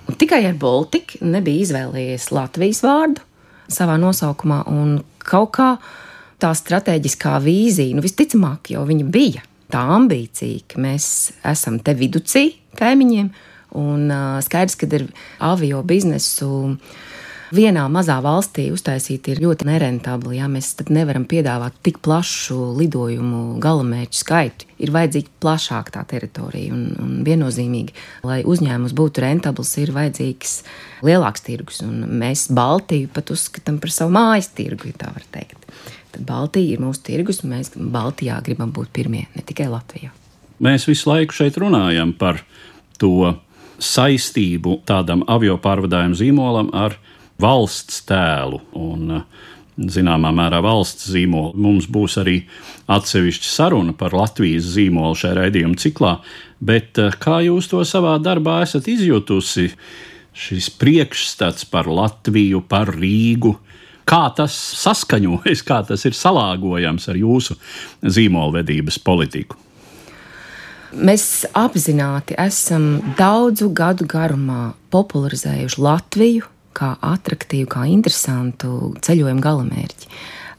Un 0.09 0.17
tikai 0.17 0.41
ar 0.49 0.57
Baltiku 0.57 1.21
nebija 1.29 1.67
izvēlējies 1.67 2.31
Latvijas 2.33 2.81
vārdu 2.81 3.21
savā 3.69 4.01
nosaukumā, 4.01 4.63
un 4.73 5.03
kaut 5.21 5.53
kā 5.61 5.73
tā 6.41 6.53
strateģiskā 6.55 7.35
vīzija, 7.43 7.95
nu 7.97 8.03
visticamāk, 8.05 8.73
jau 8.73 8.85
viņa 8.87 9.11
bija. 9.11 9.45
Tā 9.69 9.83
ambīcija, 9.99 10.63
ka 10.71 10.81
mēs 10.81 11.05
esam 11.45 11.77
te 11.83 11.93
viducī 11.97 12.47
kaimiņiem, 12.79 13.29
un 13.77 14.09
skaidrs, 14.41 14.79
ka 14.79 14.89
ar 14.97 15.05
avio 15.51 15.83
biznesu 15.85 16.49
vienā 17.53 17.83
mazā 17.89 18.17
valstī 18.21 18.67
uztaisīt 18.73 19.29
ir 19.31 19.41
ļoti 19.43 19.67
nerentabli. 19.69 20.37
Ja 20.39 20.49
mēs 20.51 20.71
nevaram 20.89 21.25
piedāvāt 21.29 21.77
tik 21.85 21.99
plašu 22.05 22.57
lidojumu 22.77 23.59
galamērķu 23.61 24.19
skaitu. 24.19 24.69
Ir 24.79 24.93
vajadzīga 24.95 25.33
plašāka 25.43 25.95
tā 25.97 26.05
teritorija 26.13 26.73
un, 26.73 26.83
un 27.01 27.15
viennozīmīgi, 27.27 27.95
lai 28.25 28.41
uzņēmums 28.47 28.95
būtu 28.97 29.25
rentabls, 29.25 29.75
ir 29.81 29.93
vajadzīgs 29.95 30.59
lielāks 31.05 31.45
tirgus. 31.45 31.81
Un 31.85 32.05
mēs 32.21 32.47
Baltiju 32.53 33.09
pat 33.13 33.33
uzskatām 33.33 33.81
par 33.81 33.93
savu 33.93 34.15
mājas 34.17 34.51
tirgu, 34.55 34.91
ja 34.93 35.01
tā 35.05 35.13
var 35.13 35.25
teikt. 35.33 35.69
Tad 36.13 36.25
Baltija 36.25 36.75
ir 36.75 36.81
mūsu 36.81 37.03
tirgus, 37.05 37.43
un 37.43 37.53
mēs 37.53 37.73
Baltijā 37.75 38.39
gribam 38.45 38.73
būt 38.73 38.91
pirmie, 38.95 39.27
ne 39.35 39.45
tikai 39.45 39.69
Latvijā. 39.69 40.09
Mēs 40.59 40.87
visu 40.89 41.11
laiku 41.11 41.35
šeit 41.37 41.59
runājam 41.61 42.11
par 42.17 42.41
to 42.99 43.35
saistību 43.79 44.81
tādam 44.89 45.23
avio 45.31 45.55
pārvadājumu 45.61 46.17
zīmolam 46.19 46.73
ar 46.75 46.97
valsts 47.39 48.01
tēlu. 48.09 48.59
Un, 48.75 49.21
zināmā 49.87 50.31
mērā 50.35 50.59
valsts 50.63 51.07
zīmolu. 51.13 51.53
Mums 51.59 51.87
būs 51.91 52.17
arī 52.19 52.41
atsevišķa 52.91 53.49
saruna 53.49 53.95
par 53.97 54.15
Latvijas 54.17 54.67
zīmolu 54.75 55.17
šajā 55.19 55.37
raidījuma 55.39 55.79
ciklā, 55.79 56.17
bet 56.59 56.99
eh, 56.99 57.15
kā 57.21 57.39
jūs 57.45 57.69
to 57.71 57.83
savā 57.87 58.17
darbā 58.23 58.59
esat 58.65 58.89
izjutusi? 58.91 59.69
Šis 60.39 60.69
priekšstats 60.79 61.65
par 61.67 61.89
Latviju, 61.91 62.61
par 62.69 62.91
Rīgu, 62.95 63.55
kā 64.09 64.25
tas 64.35 64.55
saskaņojas, 64.81 65.63
kā 65.67 65.81
tas 65.87 66.05
ir 66.09 66.17
salāgojams 66.17 67.09
ar 67.11 67.19
jūsu 67.19 67.57
zīmolvedības 68.01 68.99
politiku? 69.05 69.57
Mēs 70.89 71.45
apzināti 71.53 72.33
esam 72.41 73.13
daudzu 73.17 73.69
gadu 73.77 74.07
garumā 74.09 74.71
popularizējuši 74.89 75.83
Latviju 75.85 76.47
kā 76.73 76.95
attraktīvu, 77.05 77.67
kā 77.69 77.85
interesantu 77.91 78.95
ceļojumu 79.05 79.43
galamērķi. 79.43 80.09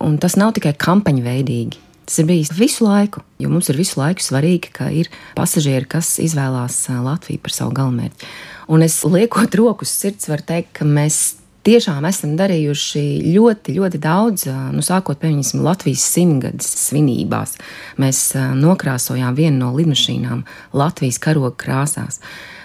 Un 0.07 0.21
tas 0.23 0.37
nav 0.39 0.55
tikai 0.57 0.77
kampaņu 0.79 1.25
veidīgi. 1.25 1.81
Tas 2.07 2.23
ir 2.23 2.27
bijis 2.27 2.51
visu 2.55 2.87
laiku, 2.87 3.23
jo 3.39 3.51
mums 3.51 3.69
ir 3.71 3.79
visu 3.79 3.99
laiku 4.01 4.23
svarīgi, 4.23 4.71
ka 4.75 4.89
ir 4.95 5.11
pasažieri, 5.39 5.87
kas 5.91 6.17
izvēlās 6.23 6.79
Latviju 6.91 7.43
par 7.43 7.55
savu 7.55 7.75
galamērķi. 7.77 8.31
Un 8.71 8.87
es 8.87 9.01
liekot 9.07 9.55
roku 9.59 9.87
uz 9.87 9.93
sirds, 9.95 10.31
varu 10.31 10.47
teikt, 10.47 10.73
ka 10.79 10.87
mēs 10.87 11.40
tiešām 11.67 12.07
esam 12.09 12.37
darījuši 12.39 13.03
ļoti, 13.35 13.75
ļoti 13.79 14.01
daudz. 14.03 14.47
Nu, 14.75 14.85
sākot 14.85 15.21
pieņemsim 15.23 15.65
Latvijas 15.65 16.05
simtgades 16.13 16.71
svinībās, 16.87 17.57
mēs 18.01 18.31
nokrāsojām 18.61 19.37
vienu 19.39 19.65
no 19.65 19.75
lidmašīnām 19.77 20.47
Latvijas 20.77 21.21
karoga 21.23 21.57
krāsās. 21.65 22.21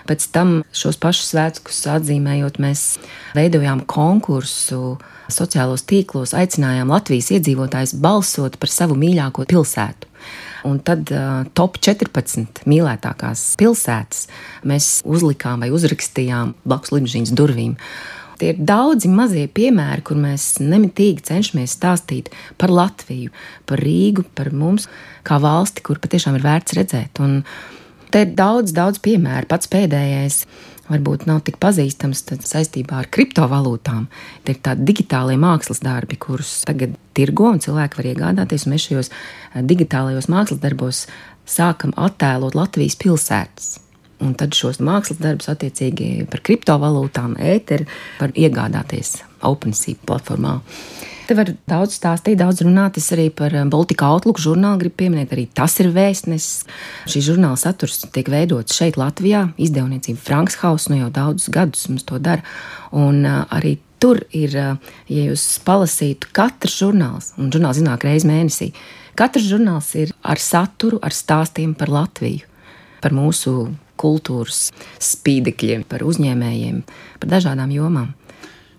Pēc 0.06 0.28
tam 0.36 0.60
šos 0.76 1.00
pašus 1.02 1.32
svētkus 1.34 1.80
atzīmējot, 1.90 2.60
mēs 2.62 2.84
veidojām 3.34 3.82
konkursu 3.90 4.98
sociālos 5.34 5.82
tīklos, 5.90 6.36
aicinājām 6.38 6.92
Latvijas 6.94 7.32
iedzīvotājus 7.34 7.96
balsot 8.02 8.60
par 8.62 8.70
savu 8.70 8.98
mīļāko 9.02 9.48
pilsētu. 9.50 10.12
Un 10.66 10.80
tad 10.82 11.10
uh, 11.14 11.46
top 11.58 11.78
14 11.82 12.64
mīļākās 12.70 13.42
pilsētas 13.60 14.28
mēs 14.66 14.90
uzlikām 15.06 15.66
vai 15.66 15.70
uzrakstījām 15.74 16.56
blakus 16.66 16.94
lidmašīnas 16.96 17.34
durvīm. 17.38 17.76
Tie 18.40 18.52
ir 18.52 18.60
daudzi 18.60 19.10
mazie 19.12 19.46
piemēri, 19.48 20.04
kur 20.06 20.20
mēs 20.20 20.58
nemitīgi 20.60 21.24
cenšamies 21.30 21.76
stāstīt 21.78 22.32
par 22.60 22.74
Latviju, 22.74 23.32
par 23.70 23.84
Rīgu, 23.84 24.26
par 24.36 24.52
mums, 24.52 24.90
kā 25.28 25.40
valsti, 25.42 25.84
kur 25.86 26.02
patiešām 26.04 26.36
ir 26.40 26.46
vērts 26.46 26.76
redzēt. 26.76 27.22
Un 27.24 27.42
te 28.12 28.26
ir 28.26 28.34
daudz, 28.36 28.76
daudz 28.76 29.00
piemēru. 29.04 29.48
Pats 29.52 29.72
pēdējais 29.72 30.42
varbūt 30.90 31.26
nav 31.30 31.42
tik 31.48 31.58
pazīstams 31.64 32.26
saistībā 32.46 33.00
ar 33.02 33.10
kriptovalūtām. 33.14 34.10
Tie 34.46 34.56
ir 34.56 34.62
tādi 34.66 34.86
digitālie 34.92 35.38
mākslas 35.42 35.82
darbi, 35.86 36.20
kurus 36.20 36.60
tagad 36.68 36.98
tirgo 37.18 37.50
un 37.54 37.64
cilvēki 37.64 38.02
var 38.02 38.12
iegādāties. 38.12 38.68
Mēs 38.70 38.90
šajos 38.90 39.12
eh, 39.14 39.64
digitālajos 39.64 40.30
mākslas 40.32 40.62
darbos 40.62 41.06
sākam 41.50 41.96
attēlot 41.96 42.58
Latvijas 42.58 43.00
pilsētas. 43.02 43.85
Un 44.26 44.34
tad 44.38 44.56
šos 44.58 44.82
mākslas 44.82 45.22
darbus, 45.22 45.50
attiecīgi 45.52 46.26
par 46.32 46.42
kriptovalūtām, 46.46 47.36
ēteru, 47.38 47.86
var 48.18 48.34
iegādāties 48.34 49.20
OpenSea 49.46 50.02
platformā. 50.08 50.60
Te 51.26 51.34
var 51.34 51.50
daudz 51.66 51.96
stāstīt, 51.98 52.38
daudz 52.38 52.62
runāt. 52.62 53.00
Es 53.02 53.10
arī 53.16 53.32
par 53.34 53.54
um, 53.58 53.70
Baltika 53.74 54.12
Outlook 54.14 54.38
žurnālu 54.42 54.84
gribu 54.84 55.00
pieminēt. 55.00 55.32
Arī 55.34 55.48
tas 55.58 55.74
ir 55.82 55.90
vēstnesis. 55.94 56.68
Šī 57.10 57.22
žurnāla 57.32 57.58
saturs 57.58 58.04
tiek 58.14 58.30
veidots 58.30 58.78
šeit, 58.78 59.00
Latvijā. 59.02 59.48
Izdevniecība 59.58 60.22
Franks 60.22 60.60
House 60.62 60.92
nu 60.94 61.00
jau 61.00 61.10
daudzus 61.14 61.50
gadus 61.54 61.88
mums 61.90 62.06
to 62.06 62.22
dara. 62.22 62.46
Un 62.94 63.24
uh, 63.26 63.42
arī 63.50 63.80
tur 64.02 64.22
ir, 64.38 64.54
uh, 64.54 65.00
ja 65.10 65.32
jūs 65.32 65.48
palasītu 65.66 66.30
katrs 66.36 66.78
žurnāls, 66.84 67.32
un 67.42 67.50
žurnāls 67.54 67.82
iznāk 67.82 68.06
reizes 68.06 68.30
mēnesī, 68.30 68.70
katrs 69.18 69.50
žurnāls 69.50 69.90
ir 69.98 70.14
ar 70.22 70.42
saturu, 70.42 71.02
ar 71.02 71.16
stāstiem 71.16 71.74
par 71.80 71.90
Latviju, 71.90 72.46
par 73.02 73.18
mūsu 73.18 73.56
kultūras 74.00 74.70
spīdekļiem, 75.04 75.88
par 75.90 76.06
uzņēmējiem, 76.06 76.84
par 77.22 77.36
dažādām 77.38 77.74
jomām. 77.76 78.14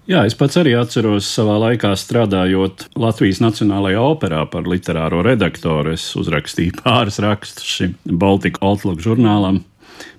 Jā, 0.07 0.21
es 0.23 0.37
pats 0.39 0.55
arī 0.61 0.77
atceros 0.79 1.27
savā 1.27 1.57
laikā 1.59 1.89
strādājot 1.99 2.85
Latvijas 3.03 3.41
Nacionālajā 3.43 4.05
operā 4.07 4.45
par 4.47 4.69
literāro 4.71 5.25
redaktoru. 5.27 5.97
Es 5.99 6.05
uzrakstīju 6.15 6.77
pāris 6.85 7.19
rakstus 7.25 7.67
šim 7.67 7.97
Baltika 8.07 8.63
Outlook 8.69 9.03
žurnālam 9.03 9.65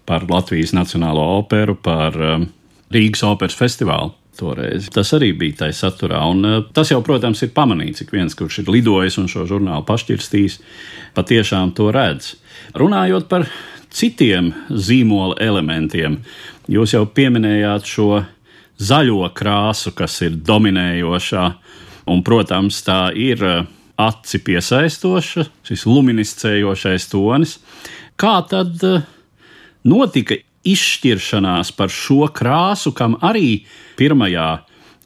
par 0.08 0.26
Latvijas 0.28 0.74
Nacionālo 0.76 1.24
operu, 1.38 1.78
par 1.80 2.20
um, 2.20 2.50
Rīgas 2.92 3.24
operas 3.28 3.56
festivālu. 3.56 4.12
Toreiz. 4.38 4.92
Tas 4.94 5.10
arī 5.16 5.32
bija 5.34 5.64
tajā 5.64 5.74
saturā. 5.80 6.20
Un, 6.30 6.44
uh, 6.46 6.68
tas 6.76 6.92
jau, 6.92 7.00
protams, 7.02 7.40
ir 7.48 7.56
pamanīts. 7.56 8.04
Ik 8.04 8.12
viens, 8.14 8.36
kurš 8.38 8.60
ir 8.66 8.74
lidojis 8.76 9.18
un 9.18 9.32
šo 9.32 9.48
žurnālu 9.50 9.88
pašķirstījis, 9.88 10.60
patiešām 11.16 11.72
to 11.80 11.88
redz. 11.96 12.36
Runājot 12.78 13.32
par 13.32 13.48
citiem 13.94 14.52
zīmola 14.70 15.38
elementiem. 15.44 16.20
Jūs 16.68 16.94
jau 16.96 17.06
pieminējāt 17.08 17.88
šo 17.88 18.10
zaļo 18.78 19.30
krāsu, 19.36 19.94
kas 19.98 20.20
ir 20.26 20.38
dominējošā, 20.48 21.46
un, 22.12 22.24
protams, 22.26 22.82
tā 22.86 23.08
ir 23.18 23.44
eh, 23.44 23.64
aci 23.98 24.42
piesaistoša, 24.46 25.48
šis 25.68 25.86
luminiscējošais 25.90 27.10
tonis. 27.12 27.58
Kā 28.20 28.40
tad 28.50 28.84
eh, 28.86 29.02
notika 29.88 30.38
izšķiršanās 30.68 31.72
par 31.78 31.92
šo 31.94 32.28
krāsu, 32.36 32.94
kam 32.96 33.16
arī 33.24 33.64
pirmajā 33.98 34.50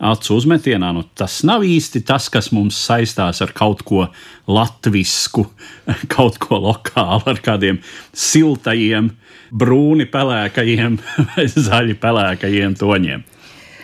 acu 0.01 0.35
uzmetienā, 0.35 0.91
nu, 0.97 1.03
tas 1.17 1.41
nav 1.47 1.65
īsti 1.65 2.01
tas, 2.07 2.27
kas 2.33 2.49
mums 2.55 2.79
saistās 2.81 3.41
ar 3.45 3.53
kaut 3.57 3.83
ko 3.87 4.07
latvisku, 4.49 5.45
kaut 6.15 6.39
ko 6.41 6.61
lokālu, 6.65 7.23
ar 7.29 7.41
kādiem 7.43 7.81
siltajiem, 8.11 9.13
brūni 9.51 10.07
pelēkajiem 10.09 10.97
vai 11.33 11.45
zaļi 11.51 11.99
pelēkajiem 12.01 12.79
toņiem. 12.79 13.27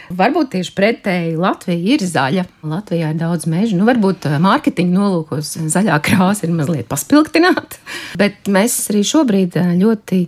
Varbūt 0.08 0.54
tieši 0.54 0.72
pretēji 0.72 1.34
Latvija 1.36 1.96
ir 1.98 2.04
zaļa. 2.08 2.46
Latvijā 2.64 3.10
ir 3.12 3.18
daudz 3.20 3.48
mežu. 3.52 3.76
Nu, 3.76 3.84
varbūt 3.90 4.30
eh, 4.30 4.38
mārketinga 4.40 4.96
nolūkos 4.96 5.58
zaļā 5.74 5.98
krāsa 6.04 6.48
ir 6.48 6.54
mazliet 6.56 6.88
paspilgtināta, 6.88 7.82
bet 8.22 8.48
mēs 8.52 8.80
arī 8.94 9.04
šobrīd 9.08 9.60
eh, 9.60 9.74
ļoti 9.82 10.22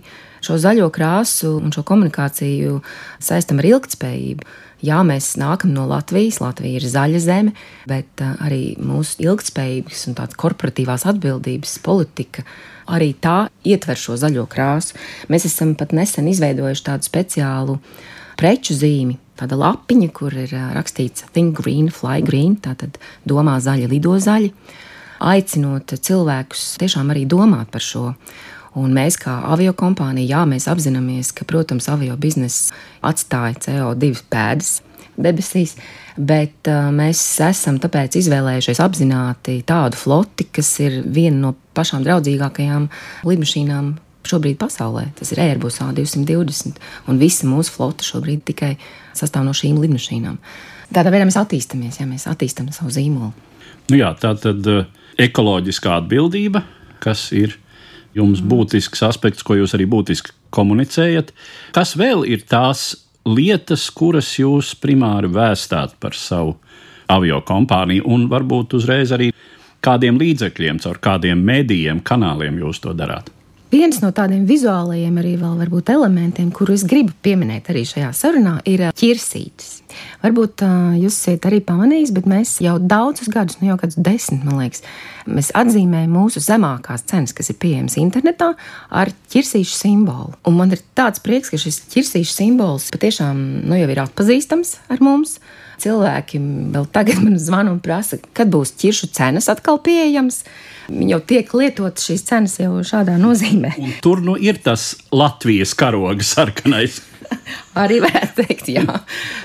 šo 0.44 0.58
zaļo 0.60 0.88
krāsu 0.92 1.54
un 1.58 1.72
šo 1.72 1.84
komunikāciju 1.88 2.80
saistam 3.24 3.60
ar 3.60 3.70
ilgspējību. 3.72 4.52
Jā, 4.80 5.02
mēs 5.04 5.34
nākam 5.36 5.74
no 5.76 5.84
Latvijas, 5.90 6.38
Latvija 6.40 6.80
ir 6.80 6.86
zaļa 6.88 7.20
zeme, 7.20 7.52
bet 7.88 8.22
eh, 8.24 8.36
arī 8.40 8.60
mūsu 8.80 9.20
ilgspējības 9.26 10.06
un 10.08 10.16
tādas 10.16 10.38
korporatīvās 10.40 11.04
atbildības 11.10 11.76
politika 11.84 12.46
arī 12.90 13.12
tā 13.20 13.50
ietver 13.68 13.98
šo 14.00 14.16
zaļo 14.20 14.46
krāsu. 14.50 14.96
Mēs 15.30 15.46
esam 15.50 15.74
pat 15.78 15.92
nesen 15.96 16.30
izveidojuši 16.32 16.86
tādu 16.88 17.06
speciālu 17.06 17.76
preču 18.40 18.74
zīmi, 18.76 19.18
tāda 19.38 19.58
lapiņa, 19.60 20.08
kur 20.16 20.34
ir 20.46 20.54
rakstīts 20.74 21.28
Think 21.34 21.60
Green, 21.60 21.90
Fly 21.92 22.24
Green, 22.24 22.56
tātad 22.56 22.96
domā 23.28 23.58
zaļa, 23.60 23.90
lido 23.90 24.16
zaļa, 24.16 24.48
aicinot 25.30 25.92
cilvēkus 26.00 26.64
tiešām 26.80 27.12
arī 27.12 27.26
domāt 27.28 27.68
par 27.72 27.84
šo. 27.84 28.06
Un 28.78 28.92
mēs, 28.94 29.16
kā 29.18 29.32
avio 29.50 29.72
kompānija, 29.74 30.36
jā, 30.36 30.44
mēs 30.46 30.68
apzināmies, 30.70 31.32
ka, 31.34 31.46
protams, 31.48 31.88
avio 31.90 32.14
biznesa 32.20 32.76
atstāja 33.02 33.58
CO2 33.64 34.12
pēdas 34.30 34.76
debesīs, 35.20 35.74
bet 36.16 36.68
uh, 36.70 36.88
mēs 36.94 37.20
esam 37.44 37.80
tāpēc 37.82 38.20
izvēlējušies 38.20 38.80
apzināti 38.84 39.58
tādu 39.66 39.98
floti, 39.98 40.46
kas 40.54 40.70
ir 40.84 41.00
viena 41.02 41.48
no 41.48 41.54
pašām 41.76 42.04
draudzīgākajām 42.06 42.86
lidmašīnām 43.26 43.92
šobrīd 44.30 44.58
pasaulē. 44.60 45.08
Tas 45.18 45.32
ir 45.34 45.42
Airbus 45.42 45.80
A220, 45.82 46.78
un 47.10 47.20
visa 47.20 47.48
mūsu 47.48 47.74
flote 47.74 48.06
šobrīd 48.06 48.44
tikai 48.52 48.74
sastāv 49.16 49.46
no 49.48 49.54
šīm 49.56 49.80
lidmašīnām. 49.82 50.38
Tādā 50.94 51.12
veidā 51.14 51.26
mēs 51.28 51.38
attīstāmies, 51.40 52.00
ja 52.00 52.06
mēs 52.08 52.26
attīstām 52.30 52.70
savu 52.74 52.92
zīmolu. 52.94 53.32
Nu 53.90 53.98
jā, 53.98 54.12
tā 54.20 54.34
tad 54.38 54.66
uh, 54.70 54.86
ekoloģiskā 55.18 55.96
atbildība, 56.02 56.62
kas 57.02 57.30
ir 57.34 57.56
jums 58.16 58.42
mm. 58.42 58.50
būtisks 58.50 59.04
aspekts, 59.06 59.44
ko 59.46 59.58
jūs 59.58 59.74
arī 59.76 59.86
būtiski 59.90 60.34
komunicējat. 60.54 61.32
Kas 61.76 61.94
vēl 61.98 62.24
ir 62.28 62.44
tās 62.48 62.92
lietas, 63.28 63.88
kuras 63.94 64.32
jūs 64.38 64.74
primāri 64.80 65.30
vēstāt 65.30 65.96
par 66.00 66.16
savu 66.18 66.56
avio 67.10 67.40
kompāniju, 67.46 68.06
un 68.06 68.28
varbūt 68.30 68.78
uzreiz 68.78 69.12
arī 69.14 69.30
kādiem 69.84 70.18
līdzekļiem, 70.20 70.80
caur 70.84 71.00
kādiem 71.02 71.42
medijiem, 71.44 72.02
kanāliem 72.06 72.60
jūs 72.62 72.82
to 72.84 72.94
darāt? 72.96 73.30
Viens 73.70 74.00
no 74.02 74.08
tādiem 74.10 74.42
vizuālajiem 74.48 75.18
arī 75.20 75.36
varbūt 75.38 75.92
elementiem, 75.94 76.48
kuru 76.50 76.74
es 76.74 76.82
gribu 76.90 77.12
pieminēt 77.22 77.68
arī 77.70 77.84
šajā 77.86 78.08
sarunā, 78.18 78.56
ir 78.66 78.88
ķirsītis. 78.98 79.76
Varbūt 80.24 80.64
uh, 80.66 80.96
jūs 80.98 81.14
esat 81.20 81.46
arī 81.46 81.60
pamanījis, 81.68 82.10
bet 82.16 82.26
mēs 82.30 82.56
jau 82.64 82.74
daudzus 82.82 83.30
gadus, 83.30 83.60
nu 83.60 83.70
jau 83.70 83.78
kādus 83.78 84.00
desmit, 84.02 84.42
man 84.42 84.58
liekas, 84.64 84.82
mēs 85.30 85.52
atzīmējam 85.54 86.18
mūsu 86.18 86.42
zemākās 86.42 87.06
cenas, 87.10 87.34
kas 87.36 87.52
ir 87.52 87.60
pieejamas 87.62 87.94
internetā, 88.02 88.52
ar 88.90 89.14
ķirsīšu 89.30 89.78
simbolu. 89.78 90.34
Un 90.50 90.58
man 90.58 90.74
ir 90.74 90.82
tāds 90.98 91.22
prieks, 91.22 91.54
ka 91.54 91.62
šis 91.62 91.78
ķirsīšu 91.94 92.34
simbols 92.34 92.90
patiešām 92.90 93.38
nu, 93.70 93.78
jau 93.78 93.90
ir 93.90 94.02
atpazīstams 94.02 94.80
ar 94.90 95.02
mums. 95.06 95.38
Cilvēki 95.80 96.40
vēl 96.74 96.88
tagad 96.92 97.22
man 97.24 97.38
zvana 97.40 97.72
un 97.72 97.80
prasa, 97.84 98.18
kad 98.36 98.50
būs 98.52 98.74
ķiršu 98.80 99.10
cenas 99.16 99.48
atkal 99.52 99.80
pieejamas. 99.84 100.42
Viņi 100.90 101.14
jau 101.14 101.20
tiek 101.32 101.54
lietotas 101.54 102.08
šīs 102.08 102.26
cenas 102.28 102.58
jau 102.60 102.80
šādā 102.86 103.14
nozīmē. 103.20 103.76
Un 103.80 103.94
tur 104.04 104.20
nu 104.24 104.34
ir 104.36 104.58
tas 104.62 104.92
Latvijas 105.14 105.72
karoga 105.78 106.26
sarkanais. 106.26 107.00
Arī 107.82 108.00
varētu 108.02 108.44
teikt, 108.44 108.68
jā. 108.72 108.84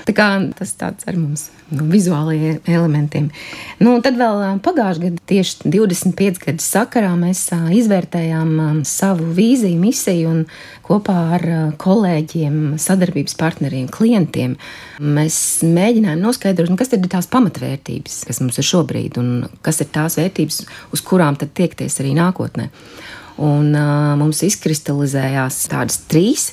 Tā 0.06 0.14
kā 0.16 0.26
tas 0.58 0.72
tāds 0.78 1.06
ar 1.08 1.16
mums 1.18 1.46
nu, 1.70 1.86
vizuālajiem 1.90 2.58
elementiem. 2.70 3.28
Nu, 3.82 3.96
tad 4.04 4.18
vēl 4.18 4.60
pagājušajā 4.64 5.02
gadā, 5.02 5.22
tieši 5.30 5.70
25 5.72 6.40
gadu 6.44 6.64
sakarā, 6.64 7.12
mēs 7.18 7.46
izvērtējām 7.80 8.82
savu 8.86 9.30
vīziju, 9.36 9.78
misiju 9.80 10.32
un 10.32 10.44
kopā 10.86 11.16
ar 11.38 11.46
kolēģiem, 11.82 12.76
sadarbības 12.82 13.36
partneriem, 13.40 13.90
klientiem 13.92 14.56
mēs 15.02 15.40
mēģinājām 15.66 16.22
noskaidrot, 16.22 16.72
nu, 16.72 16.78
kas 16.80 16.94
ir 16.94 17.06
tās 17.10 17.30
pamatvērtības, 17.32 18.22
kas 18.28 18.42
mums 18.42 18.58
ir 18.62 18.70
šobrīd, 18.70 19.20
un 19.22 19.60
kas 19.66 19.82
ir 19.82 19.90
tās 19.94 20.18
vērtības, 20.20 20.62
uz 20.94 21.04
kurām 21.06 21.38
tad 21.40 21.54
tiekties 21.56 22.00
arī 22.02 22.14
nākotnē. 22.18 22.70
Un 23.46 23.74
uh, 23.76 24.14
mums 24.16 24.40
izkristalizējās 24.46 25.66
tādas 25.68 25.98
trīs 26.08 26.50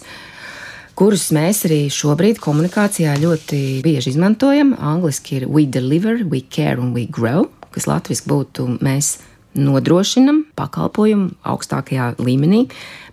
kurus 1.00 1.30
mēs 1.34 1.64
arī 1.68 1.88
šobrīd 1.94 2.40
komunikācijā 2.44 3.16
ļoti 3.22 3.60
bieži 3.86 4.14
izmantojam. 4.14 4.74
Angliski 4.78 5.40
ir 5.40 5.48
we 5.50 5.66
deliver, 5.66 6.22
we 6.30 6.44
care 6.46 6.82
un 6.82 6.94
we 6.96 7.08
grow, 7.10 7.48
kas 7.74 7.88
latviešu 7.90 8.30
būtu 8.30 8.68
mēs 8.86 9.18
nodrošinam 9.58 10.44
pakalpojumu 10.58 11.34
augstākajā 11.50 12.14
līmenī. 12.22 12.64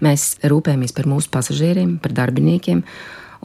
Mēs 0.04 0.36
rūpējamies 0.44 0.96
par 0.96 1.08
mūsu 1.10 1.32
pasažieriem, 1.32 1.98
par 2.02 2.14
darbiniekiem, 2.16 2.84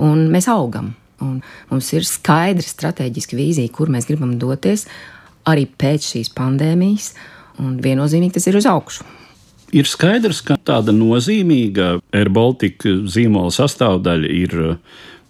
un 0.03 0.27
mēs 0.31 0.49
augam. 0.51 0.93
Un 1.23 1.39
mums 1.71 1.91
ir 1.95 2.07
skaidra 2.07 2.65
strateģiska 2.65 3.37
vīzija, 3.39 3.71
kur 3.71 3.91
mēs 3.91 4.07
gribam 4.09 4.35
doties 4.39 4.83
arī 5.47 5.63
pēc 5.69 6.11
šīs 6.11 6.33
pandēmijas, 6.35 7.13
un 7.63 7.77
viennozīmīgi 7.83 8.35
tas 8.35 8.49
ir 8.51 8.59
uz 8.59 8.67
augšu. 8.67 9.05
Ir 9.75 9.87
skaidrs, 9.91 10.39
ka 10.45 10.55
tāda 10.55 10.93
nozīmīga 10.95 11.97
AirBaltika 12.15 12.93
zīmola 13.11 13.51
sastāvdaļa 13.51 14.29
ir, 14.31 14.53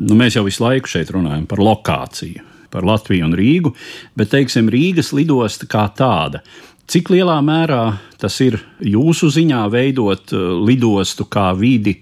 nu, 0.05 0.17
mēs 0.19 0.37
jau 0.37 0.43
visu 0.45 0.61
laiku 0.61 0.91
šeit 0.91 1.09
runājam 1.15 1.47
par 1.49 1.63
lokāciju, 1.65 2.43
par 2.69 2.85
Latviju 2.85 3.25
un 3.25 3.33
Rīgu, 3.39 3.73
bet, 4.13 4.29
teiksim, 4.35 4.69
Rīgas 4.69 5.09
lidosta 5.17 5.65
kā 5.71 5.87
tāda. 5.97 6.43
Cik 6.85 7.09
lielā 7.15 7.39
mērā 7.41 7.95
tas 8.21 8.37
ir 8.45 8.59
jūsu 8.85 9.31
ziņā 9.33 9.63
veidot 9.73 10.35
uh, 10.37 10.51
lidostu 10.61 11.25
kā 11.25 11.47
vidi 11.57 11.97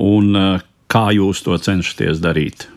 un 0.00 0.32
uh, 0.32 0.62
kā 0.88 1.10
jūs 1.12 1.44
to 1.44 1.58
cenšaties 1.60 2.24
darīt? 2.24 2.70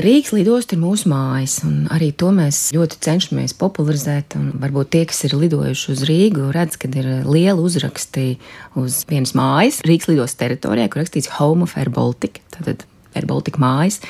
Rīgas 0.00 0.30
lidosta 0.32 0.72
ir 0.72 0.80
mūsu 0.80 1.10
mājas, 1.12 1.58
un 1.68 1.82
arī 1.92 2.14
to 2.16 2.30
mēs 2.32 2.70
ļoti 2.72 2.96
cenšamies 3.04 3.52
popularizēt. 3.60 4.38
Varbūt 4.62 4.88
tie, 4.94 5.02
kas 5.10 5.20
ir 5.28 5.34
lidojuši 5.36 5.90
uz 5.92 6.04
Rīgu, 6.08 6.46
redz, 6.56 6.78
ka 6.80 6.88
ir 6.88 7.10
liela 7.28 7.60
uzraksti 7.60 8.38
uz 8.80 9.02
vienas 9.10 9.34
mājas, 9.36 9.82
Rīgas 9.84 10.08
lidostas 10.08 10.40
teritorijā, 10.40 10.88
kur 10.88 11.02
rakstīts 11.02 11.34
Home 11.36 11.68
of 11.68 11.76
Air 11.76 11.92
Baltica, 11.92 12.40
tātad 12.56 12.86
Air 13.12 13.28
Baltica 13.28 13.60
mājas, 13.60 14.00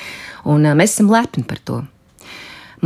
un 0.47 0.71
mēs 0.71 0.95
esam 0.95 1.11
lepni 1.11 1.42
par 1.51 1.59
to. 1.66 1.83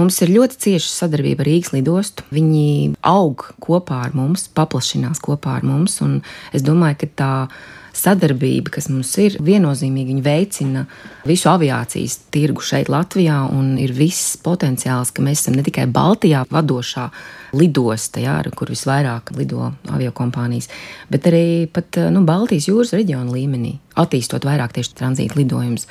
Mums 0.01 0.17
ir 0.25 0.33
ļoti 0.33 0.63
cieša 0.65 0.89
sadarbība 0.89 1.45
ar 1.45 1.53
Rīgas 1.53 1.77
lidostu. 1.77 2.25
Viņi 2.33 2.97
aug 3.05 3.45
kopā 3.61 4.07
ar 4.09 4.17
mums, 4.17 4.49
paplašinās 4.57 5.21
kopā 5.25 5.59
ar 5.61 5.69
mums, 5.69 6.01
un 6.05 6.23
es 6.57 6.65
domāju, 6.65 7.03
ka 7.05 7.13
tā 7.21 7.33
ir 7.45 7.75
sadarbība, 7.97 8.73
kas 8.77 8.89
mums 8.93 9.11
ir, 9.23 9.39
viennozīmīgi 9.43 10.19
veicina 10.25 10.85
visu 11.27 11.49
aviācijas 11.51 12.19
tirgu 12.35 12.65
šeit, 12.65 12.91
Latvijā. 12.93 13.39
Ir 13.83 13.95
viss 13.97 14.37
potenciāls, 14.43 15.13
ka 15.15 15.25
mēs 15.25 15.45
esam 15.45 15.57
ne 15.59 15.65
tikai 15.67 15.87
Baltijā 15.91 16.45
vadošā 16.53 17.09
lidosta, 17.57 18.21
jā, 18.23 18.37
kur 18.57 18.71
visvairāk 18.73 19.33
lido 19.39 19.73
avio 19.93 20.13
kompānijas, 20.17 20.69
bet 21.13 21.29
arī 21.31 21.67
pat, 21.73 21.99
nu, 22.13 22.25
Baltijas 22.29 22.69
jūras 22.71 22.95
reģiona 22.97 23.33
līmenī, 23.33 23.77
attīstot 23.97 24.47
vairāk 24.47 24.77
tieši 24.77 24.97
tranzīta 24.99 25.39
lidojumus. 25.41 25.89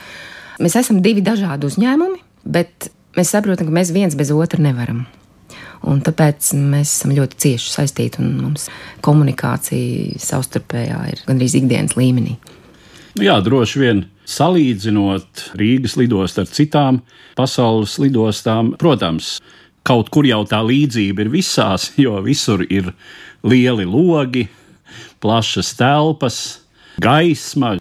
Mēs 0.62 0.78
esam 0.80 1.02
divi 1.04 1.26
dažādi 1.26 1.68
uzņēmumi, 1.68 2.22
bet 2.46 2.89
mēs 3.18 3.34
saprotam, 3.34 3.68
ka 3.68 3.80
mēs 3.82 3.94
viens 3.96 4.15
bez 4.15 4.32
otra 4.36 4.62
nevaram. 4.63 5.06
Un 5.86 6.02
tāpēc 6.06 6.54
mēs 6.58 6.92
esam 6.98 7.14
ļoti 7.16 7.40
cieši 7.46 7.72
saistīti 7.76 8.22
un 8.24 8.34
mums 8.40 8.70
komunikācija 9.06 10.20
savstarpējā 10.22 11.00
ir 11.12 11.24
gandrīz 11.28 11.58
ikdienas 11.60 11.98
līmenī. 12.00 12.38
Jā, 13.22 13.38
droši 13.44 13.80
vien 13.80 14.02
salīdzinot 14.28 15.52
Rīgas 15.60 15.96
lidostu 16.00 16.44
ar 16.44 16.50
citām 16.52 17.00
pasaules 17.38 17.96
lidostām, 18.02 18.74
protams, 18.82 19.38
kaut 19.86 20.10
kur 20.12 20.28
jau 20.28 20.42
tā 20.50 20.60
līdzība 20.66 21.26
ir 21.26 21.32
visās, 21.34 21.92
jo 22.06 22.18
visur 22.26 22.66
ir 22.68 22.92
lieli 23.46 23.86
logi, 23.88 24.48
plašas 25.24 25.74
telpas, 25.78 26.40
gaisma, 27.02 27.76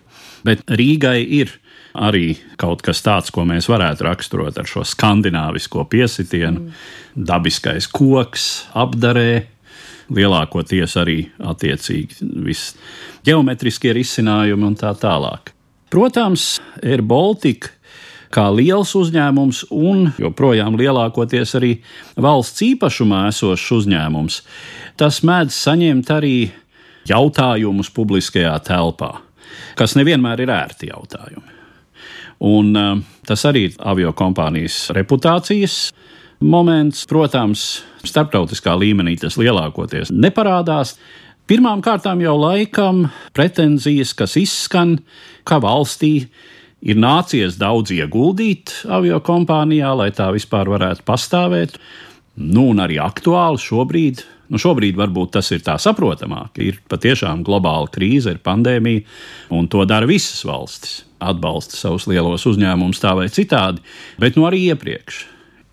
bet 0.47 0.65
Rīgai 0.69 1.21
ir 1.41 1.53
arī 1.95 2.35
kaut 2.59 2.83
kas 2.83 3.03
tāds, 3.07 3.31
ko 3.31 3.45
mēs 3.47 3.69
varētu 3.71 4.07
raksturot 4.07 4.59
ar 4.59 4.69
šo 4.69 4.83
skandināvisko 4.87 5.85
piesitienu. 5.91 6.65
Mm. 6.65 7.03
Dabiskais 7.15 7.87
koks, 7.95 8.67
apdarē, 8.75 9.45
lielākoties 10.15 10.97
arī 11.01 11.19
attiecīgi 11.39 12.27
viss 12.45 12.75
geometriskie 13.25 13.95
risinājumi 13.97 14.67
un 14.69 14.77
tā 14.79 14.91
tālāk. 14.99 15.55
Protams, 15.95 16.59
Air 16.83 17.05
Baltica 17.07 17.71
kā 18.35 18.49
liels 18.51 18.95
uzņēmums 18.99 19.65
un 19.75 20.09
joprojām 20.19 20.75
lielākoties 20.79 21.55
arī 21.59 21.73
valsts 22.21 22.65
īpašumā 22.67 23.29
esošs 23.31 23.71
uzņēmums, 23.79 24.41
tas 24.99 25.21
mēdz 25.27 25.55
saņemt 25.55 26.11
arī 26.15 26.37
jautājumus 27.09 27.93
publiskajā 27.95 28.55
telpā, 28.67 29.13
kas 29.79 29.95
nevienmēr 29.99 30.45
ir 30.45 30.55
ērti 30.55 30.91
jautājumi. 30.91 31.53
Un, 32.45 32.75
uh, 32.75 32.99
tas 33.25 33.45
arī 33.47 33.69
ir 33.69 33.77
avio 33.87 34.11
kompānijas 34.17 34.89
reputācijas 34.97 35.95
moments. 36.41 37.05
Protams, 37.11 37.85
starptautiskā 38.07 38.75
līmenī 38.79 39.17
tas 39.21 39.39
lielākoties 39.41 40.13
neparādās. 40.15 40.97
Pirmām 41.51 41.83
kārtām 41.85 42.23
jau 42.25 42.35
laikam 42.41 43.05
pretenzijas, 43.37 44.15
kas 44.17 44.39
izskan, 44.41 44.97
ka 45.45 45.61
valstī 45.61 46.31
ir 46.85 46.97
nācies 47.01 47.59
daudz 47.61 47.93
ieguldīt 47.93 48.73
avio 48.89 49.21
kompānijā, 49.25 49.93
lai 49.97 50.09
tā 50.17 50.31
vispār 50.33 50.73
varētu 50.73 51.05
pastāvēt. 51.05 51.77
Nu, 52.41 52.71
un 52.73 52.81
arī 52.83 52.97
aktuāli 52.99 53.61
šobrīd 53.61 54.25
Nu, 54.53 54.61
šobrīd 54.61 54.97
varbūt 54.99 55.33
tas 55.39 55.49
ir 55.55 55.63
tā 55.65 55.75
saprotamāk. 55.81 56.59
Ir 56.61 56.81
patiešām 56.91 57.45
globāla 57.47 57.89
krīze, 57.93 58.35
ir 58.35 58.43
pandēmija, 58.45 59.05
un 59.57 59.69
to 59.73 59.85
dara 59.89 60.09
visas 60.09 60.45
valstis. 60.47 61.01
Atbalsta 61.25 61.79
savus 61.79 62.05
lielos 62.11 62.45
uzņēmumus 62.51 63.01
tā 63.01 63.15
vai 63.17 63.31
citādi, 63.33 63.81
bet 64.21 64.37
nu 64.37 64.45
arī 64.49 64.67
iepriekš. 64.69 65.23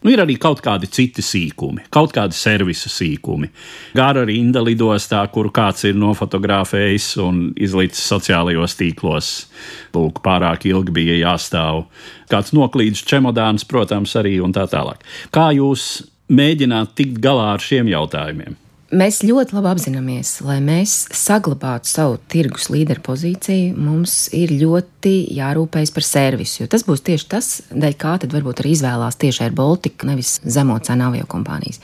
Nu, 0.02 0.10
ir 0.10 0.22
arī 0.24 0.34
kaut 0.42 0.64
kādi 0.66 0.88
citi 0.90 1.22
sīkumi, 1.22 1.84
kaut 1.94 2.16
kādi 2.16 2.34
servisa 2.34 2.90
sīkumi. 2.90 3.52
Gara 3.94 4.24
rinda 4.26 4.64
lidostā, 4.66 5.22
kur 5.30 5.52
kāds 5.54 5.86
ir 5.86 6.00
nofotografējis 6.02 7.10
un 7.22 7.44
izlicis 7.54 8.02
sociālajos 8.10 8.78
tīklos. 8.80 9.30
Lūk, 9.94 10.24
pārāk 10.26 10.66
ilgi 10.72 10.96
bija 10.96 11.20
jāstāv. 11.20 11.84
Kāds 12.34 12.50
noklīdis 12.58 13.06
čemodāns, 13.06 13.68
protams, 13.70 14.16
arī 14.18 14.40
un 14.42 14.58
tā 14.58 14.66
tālāk. 14.72 15.06
Kā 15.30 15.52
jūs 15.54 15.92
mēģināt 16.34 16.98
tikt 16.98 17.22
galā 17.22 17.52
ar 17.54 17.62
šiem 17.62 17.94
jautājumiem? 17.94 18.61
Mēs 18.91 19.21
ļoti 19.23 19.56
labi 19.56 19.69
apzināmies, 19.71 20.34
lai 20.43 20.58
mēs 20.60 20.93
saglabātu 21.15 21.88
savu 21.88 22.17
tirgus 22.27 22.65
līderu 22.67 22.99
pozīciju, 23.06 23.69
mums 23.80 24.25
ir 24.36 24.51
ļoti 24.60 25.13
jārūpējas 25.32 25.93
par 25.95 26.04
servisu. 26.04 26.67
Tas 26.67 26.84
būs 26.84 27.04
tieši 27.08 27.30
tas, 27.32 27.47
dēļ 27.71 27.95
kā 28.01 28.17
tad 28.19 28.36
varbūt 28.36 28.60
arī 28.60 28.73
izvēlās 28.75 29.15
tieši 29.21 29.45
ar 29.45 29.56
Baltiku, 29.56 30.10
nevis 30.10 30.34
zemo 30.43 30.75
cenu 30.84 31.08
avio 31.08 31.23
kompānijas. 31.32 31.80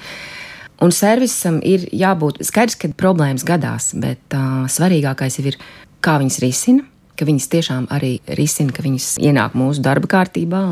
Un 0.83 0.91
servisam 0.91 1.61
ir 1.63 1.85
jābūt 1.95 2.41
skaidrs, 2.43 2.75
ka 2.75 2.91
problēmas 2.99 3.47
gadās, 3.47 3.93
bet 3.95 4.35
uh, 4.35 4.67
svarīgākais 4.67 5.39
ir, 5.45 5.55
kā 6.03 6.17
viņas 6.19 6.41
risina, 6.43 6.83
ka 7.15 7.25
viņas 7.29 7.47
tiešām 7.55 7.87
arī 7.95 8.17
risina, 8.35 8.75
ka 8.75 8.83
viņas 8.83 9.13
ienāk 9.23 9.55
mūsu 9.55 9.79
darba 9.85 10.11
kārtībā. 10.11 10.65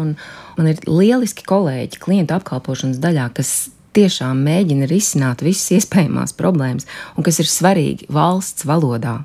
Man 0.59 0.67
ir 0.67 0.83
lieliski 0.83 1.47
kolēģi 1.47 2.03
klientu 2.03 2.35
apkalpošanas 2.35 2.99
daļā, 2.99 3.31
kas 3.39 3.55
tiešām 3.95 4.41
mēģina 4.45 4.89
risināt 4.91 5.43
visas 5.45 5.71
iespējamās 5.79 6.36
problēmas 6.38 6.89
un 7.15 7.25
kas 7.25 7.39
ir 7.41 7.49
svarīgi 7.49 8.10
valsts 8.13 8.67
valodā. 8.67 9.21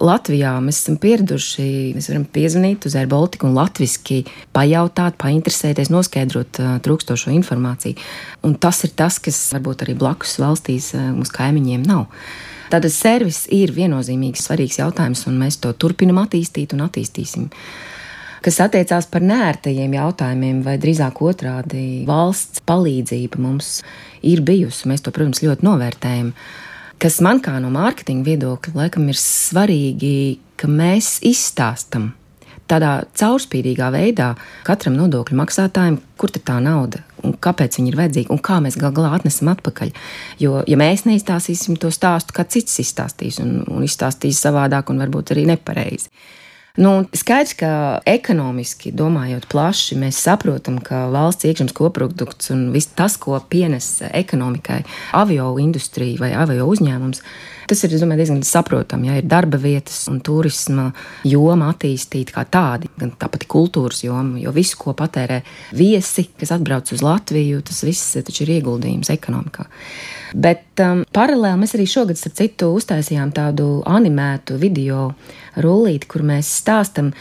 Latvijā 0.00 0.54
mēs 0.64 0.78
esam 0.80 0.96
pieraduši, 0.96 1.64
mēs 1.92 2.06
varam 2.08 2.22
piezvanīt 2.32 2.86
uz 2.88 2.94
AirBaltiku 2.96 3.44
un 3.50 3.56
latviešu 3.58 4.22
pajautāt, 4.56 5.18
painteresēties, 5.20 5.90
noskaidrot 5.92 6.60
uh, 6.62 6.70
trūkstošo 6.80 7.34
informāciju. 7.34 8.00
Un 8.48 8.56
tas 8.56 8.80
ir 8.88 8.94
tas, 8.96 9.18
kas 9.20 9.42
varbūt 9.52 9.84
arī 9.84 9.98
blakus 10.00 10.38
valstīs 10.40 10.94
uh, 10.96 11.10
mums 11.12 11.32
kaimiņiem 11.36 11.84
nav. 11.84 12.08
Tātad 12.72 12.94
servis 12.94 13.44
ir 13.52 13.74
viennozīmīgi 13.76 14.40
svarīgs 14.40 14.80
jautājums, 14.80 15.26
un 15.28 15.36
mēs 15.42 15.60
to 15.60 15.74
turpinam 15.76 16.22
attīstīt 16.22 16.72
un 16.72 16.86
attīstīsim 16.86 17.50
kas 18.44 18.60
attiecās 18.64 19.08
par 19.10 19.24
nērtajiem 19.26 19.96
jautājumiem, 19.96 20.62
vai 20.66 20.76
drīzāk 20.80 21.20
otrādi 21.24 22.04
valsts 22.08 22.64
palīdzība 22.68 23.40
mums 23.42 23.80
ir 24.26 24.44
bijusi. 24.46 24.88
Mēs 24.90 25.04
to, 25.04 25.12
protams, 25.14 25.42
ļoti 25.44 25.66
novērtējam. 25.66 26.32
Kas 27.00 27.20
man 27.24 27.40
kā 27.44 27.56
no 27.62 27.72
mārketinga 27.72 28.26
viedokļa, 28.26 28.76
laikam 28.76 29.08
ir 29.08 29.20
svarīgi, 29.20 30.14
ka 30.60 30.68
mēs 30.68 31.18
izstāstam 31.24 32.10
tādā 32.70 32.90
caurspīdīgā 33.18 33.88
veidā 33.94 34.34
katram 34.66 34.98
nodokļu 34.98 35.38
maksātājam, 35.40 35.98
kur 36.20 36.30
tā 36.36 36.58
nauda 36.62 37.02
un 37.26 37.34
kāpēc 37.36 37.78
viņa 37.78 37.90
ir 37.90 37.98
vajadzīga 37.98 38.32
un 38.34 38.40
kā 38.44 38.58
mēs 38.64 38.78
gal 38.80 38.92
galā 38.96 39.12
atnesam 39.16 39.50
atpakaļ. 39.52 39.90
Jo, 40.40 40.60
ja 40.68 40.78
mēs 40.80 41.04
neizstāstīsim 41.08 41.78
to 41.80 41.90
stāstu, 41.94 42.34
kā 42.36 42.46
cits 42.48 42.78
izstāstīs 42.84 43.40
un, 43.42 43.60
un 43.68 43.84
izstāstīs 43.86 44.40
savādāk 44.44 44.92
un 44.92 45.02
varbūt 45.04 45.34
arī 45.34 45.46
nepareizi. 45.50 46.12
Nu, 46.78 46.90
skaidrs, 47.16 47.56
ka 47.58 47.70
ekonomiski 48.06 48.92
domājot 48.94 49.48
plaši, 49.50 49.96
mēs 49.98 50.20
saprotam, 50.22 50.78
ka 50.78 51.08
valsts 51.10 51.48
iekšzemes 51.48 51.74
koprodukts 51.74 52.52
un 52.54 52.68
viss 52.74 52.92
tas, 52.94 53.16
ko 53.18 53.40
pienes 53.50 53.96
ekonomikai, 54.06 54.84
avio 55.18 55.50
industrija 55.58 56.20
vai 56.22 56.30
avio 56.38 56.68
uzņēmums, 56.70 57.24
Tas 57.70 57.84
ir 57.86 57.92
domāju, 57.94 58.18
diezgan 58.18 58.40
saprotami, 58.42 59.06
ja 59.06 59.20
ir 59.20 59.26
darba 59.30 59.58
vietas 59.62 60.00
un 60.10 60.16
turisma 60.26 60.88
joma 61.22 61.68
attīstīta 61.70 62.34
kā 62.34 62.42
tāda, 62.50 62.88
gan 62.98 63.12
tāpat 63.14 63.44
kultūras 63.50 64.00
joma, 64.02 64.40
jo 64.42 64.50
visu, 64.56 64.74
ko 64.80 64.90
patērē 64.98 65.36
viesi, 65.78 66.24
kas 66.40 66.50
atbrauc 66.56 66.90
uz 66.90 67.04
Latviju, 67.06 67.60
tas 67.68 67.84
viss 67.86 68.16
taču 68.26 68.42
ir 68.42 68.56
ieguldījums 68.56 69.12
ekonomikā. 69.14 69.68
Bet 70.34 70.82
um, 70.82 71.04
paralēli 71.14 71.60
mēs 71.62 71.76
arī 71.78 71.86
šogad, 71.92 72.18
starp 72.18 72.40
citu, 72.40 72.72
uztaisījām 72.74 73.30
tādu 73.38 73.68
animētu 73.86 74.58
video 74.58 75.12
rullīti, 75.62 76.10
kur 76.10 76.26
mēs 76.26 76.50
stāstam, 76.64 77.12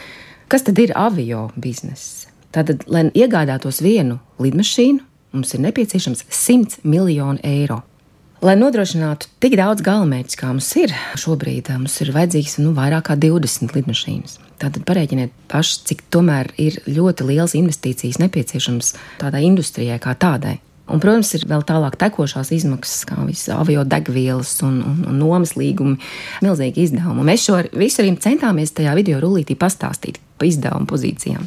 kas 0.50 0.66
tad 0.66 0.82
ir 0.82 0.96
avio 0.98 1.52
bizness. 1.62 2.26
Tātad, 2.50 2.88
lai 2.90 3.06
iegādātos 3.14 3.84
vienu 3.86 4.18
lidmašīnu, 4.42 5.06
mums 5.38 5.54
ir 5.54 5.62
nepieciešams 5.68 6.26
100 6.26 6.82
miljonu 6.90 7.38
eiro. 7.46 7.84
Lai 8.40 8.54
nodrošinātu 8.56 9.28
tik 9.44 9.58
daudz 9.60 9.84
galamērķus, 9.84 10.38
kā 10.40 10.48
mums 10.54 10.70
ir 10.80 10.94
šobrīd, 11.20 11.74
mums 11.76 11.98
ir 12.00 12.14
vajadzīgs 12.16 12.54
nu, 12.64 12.70
vairāk 12.78 13.10
kā 13.10 13.18
20 13.20 13.74
lidmašīnas. 13.76 14.38
Tātad 14.62 14.86
parēķiniet 14.88 15.34
paši, 15.52 15.82
cik 15.90 16.06
tomēr 16.16 16.54
ir 16.56 16.78
ļoti 16.88 17.28
liels 17.28 17.58
investīcijas 17.60 18.22
nepieciešams 18.24 18.94
tādai 19.20 19.44
industrijai 19.50 20.00
kā 20.00 20.16
tādai. 20.16 20.56
Un, 20.88 21.04
protams, 21.04 21.34
ir 21.36 21.44
vēl 21.52 21.68
tālāk 21.68 22.00
tekošās 22.00 22.54
izmaksas, 22.56 23.04
kā 23.12 23.20
visas 23.28 23.52
avio 23.60 23.84
degvielas 23.84 24.56
un, 24.64 24.80
un, 24.88 25.04
un 25.12 25.20
nomas 25.20 25.58
līgumi, 25.60 26.00
milzīgi 26.40 26.88
izdevumi. 26.88 27.28
Mēs 27.28 27.44
šo 27.44 27.60
visu 27.76 28.06
arī 28.06 28.16
centāmies 28.24 28.72
tajā 28.72 28.96
video 28.98 29.20
rullītī 29.20 29.60
pastāstīt 29.60 30.24
pa 30.40 30.48
izdevumu 30.48 30.88
pozīcijām. 30.88 31.44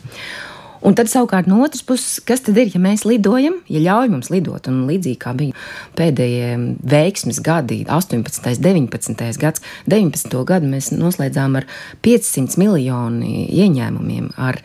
Un 0.82 0.96
tad 0.98 1.06
savukārt 1.10 1.46
no 1.46 1.60
otras 1.62 1.84
puses, 1.86 2.18
kas 2.26 2.42
tad 2.42 2.56
ir, 2.58 2.72
ja 2.74 2.80
mēs 2.82 3.04
lidojam, 3.06 3.60
ja 3.70 3.82
ļauj 3.84 4.10
mums 4.10 4.30
lidot, 4.34 4.66
un 4.66 4.80
līdzīgi 4.88 5.18
kā 5.22 5.30
bija 5.38 5.54
pēdējie 5.98 6.56
veiksmes 6.90 7.38
gadi, 7.44 7.84
18, 7.86 8.58
19 8.58 9.42
gads, 9.42 9.62
19. 9.86 10.38
gadu 10.48 10.70
mēs 10.72 10.90
noslēdzām 10.94 11.60
ar 11.60 11.68
500 12.02 12.58
miljonu 12.58 13.30
ieņēmumiem. 13.62 14.32
Ar 14.42 14.58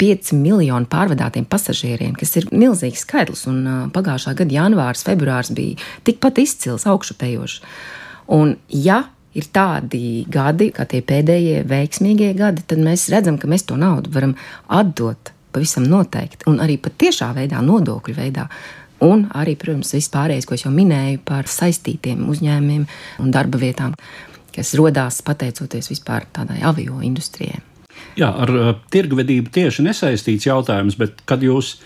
5 0.00 0.34
miljonu 0.36 0.88
pārvadātiem 0.90 1.46
pasažieriem, 1.48 2.12
kas 2.18 2.34
ir 2.36 2.48
milzīgs 2.52 3.06
skaitlis. 3.06 3.46
Un 3.48 3.60
uh, 3.64 3.82
pagājušā 3.94 4.34
gada 4.36 4.56
janvārs, 4.58 5.04
februārs 5.06 5.52
bija 5.54 5.78
tikpat 6.04 6.42
izcils, 6.42 6.84
augšupejošs. 6.90 7.60
Un, 8.34 8.56
ja 8.68 9.04
ir 9.38 9.46
tādi 9.54 10.24
gadi, 10.30 10.68
kā 10.74 10.84
tie 10.90 11.00
pēdējie 11.04 11.62
veiksmīgie 11.70 12.34
gadi, 12.36 12.66
tad 12.68 12.82
mēs 12.84 13.06
redzam, 13.14 13.38
ka 13.40 13.48
mēs 13.50 13.66
to 13.70 13.78
naudu 13.80 14.12
varam 14.14 14.36
atdot 14.66 15.32
pavisam 15.54 15.86
noteikti, 15.88 16.48
un 16.50 16.60
arī 16.64 16.78
pat 16.82 16.98
tiešā 17.00 17.30
veidā, 17.36 17.62
nodokļu 17.64 18.16
veidā. 18.18 18.48
Un 19.04 19.26
arī, 19.36 19.56
protams, 19.60 19.92
viss 19.96 20.12
pārējais, 20.12 20.46
ko 20.48 20.56
jau 20.58 20.72
minēju 20.72 21.20
par 21.26 21.48
saistītiem 21.50 22.24
uzņēmumiem 22.30 22.86
un 23.20 23.32
darba 23.34 23.60
vietām, 23.60 23.96
kas 24.54 24.74
radās 24.78 25.20
pateicoties 25.26 25.90
vispār 25.90 26.28
tādai 26.32 26.60
avio 26.64 27.00
industrijai. 27.04 27.60
Jā, 28.18 28.30
ar 28.30 28.52
uh, 28.54 28.70
tirgvedību 28.94 29.50
tieši 29.54 29.84
nesaistīts 29.88 30.46
jautājums, 30.46 30.96
bet 30.98 31.24
kad 31.28 31.42
jūs 31.42 31.76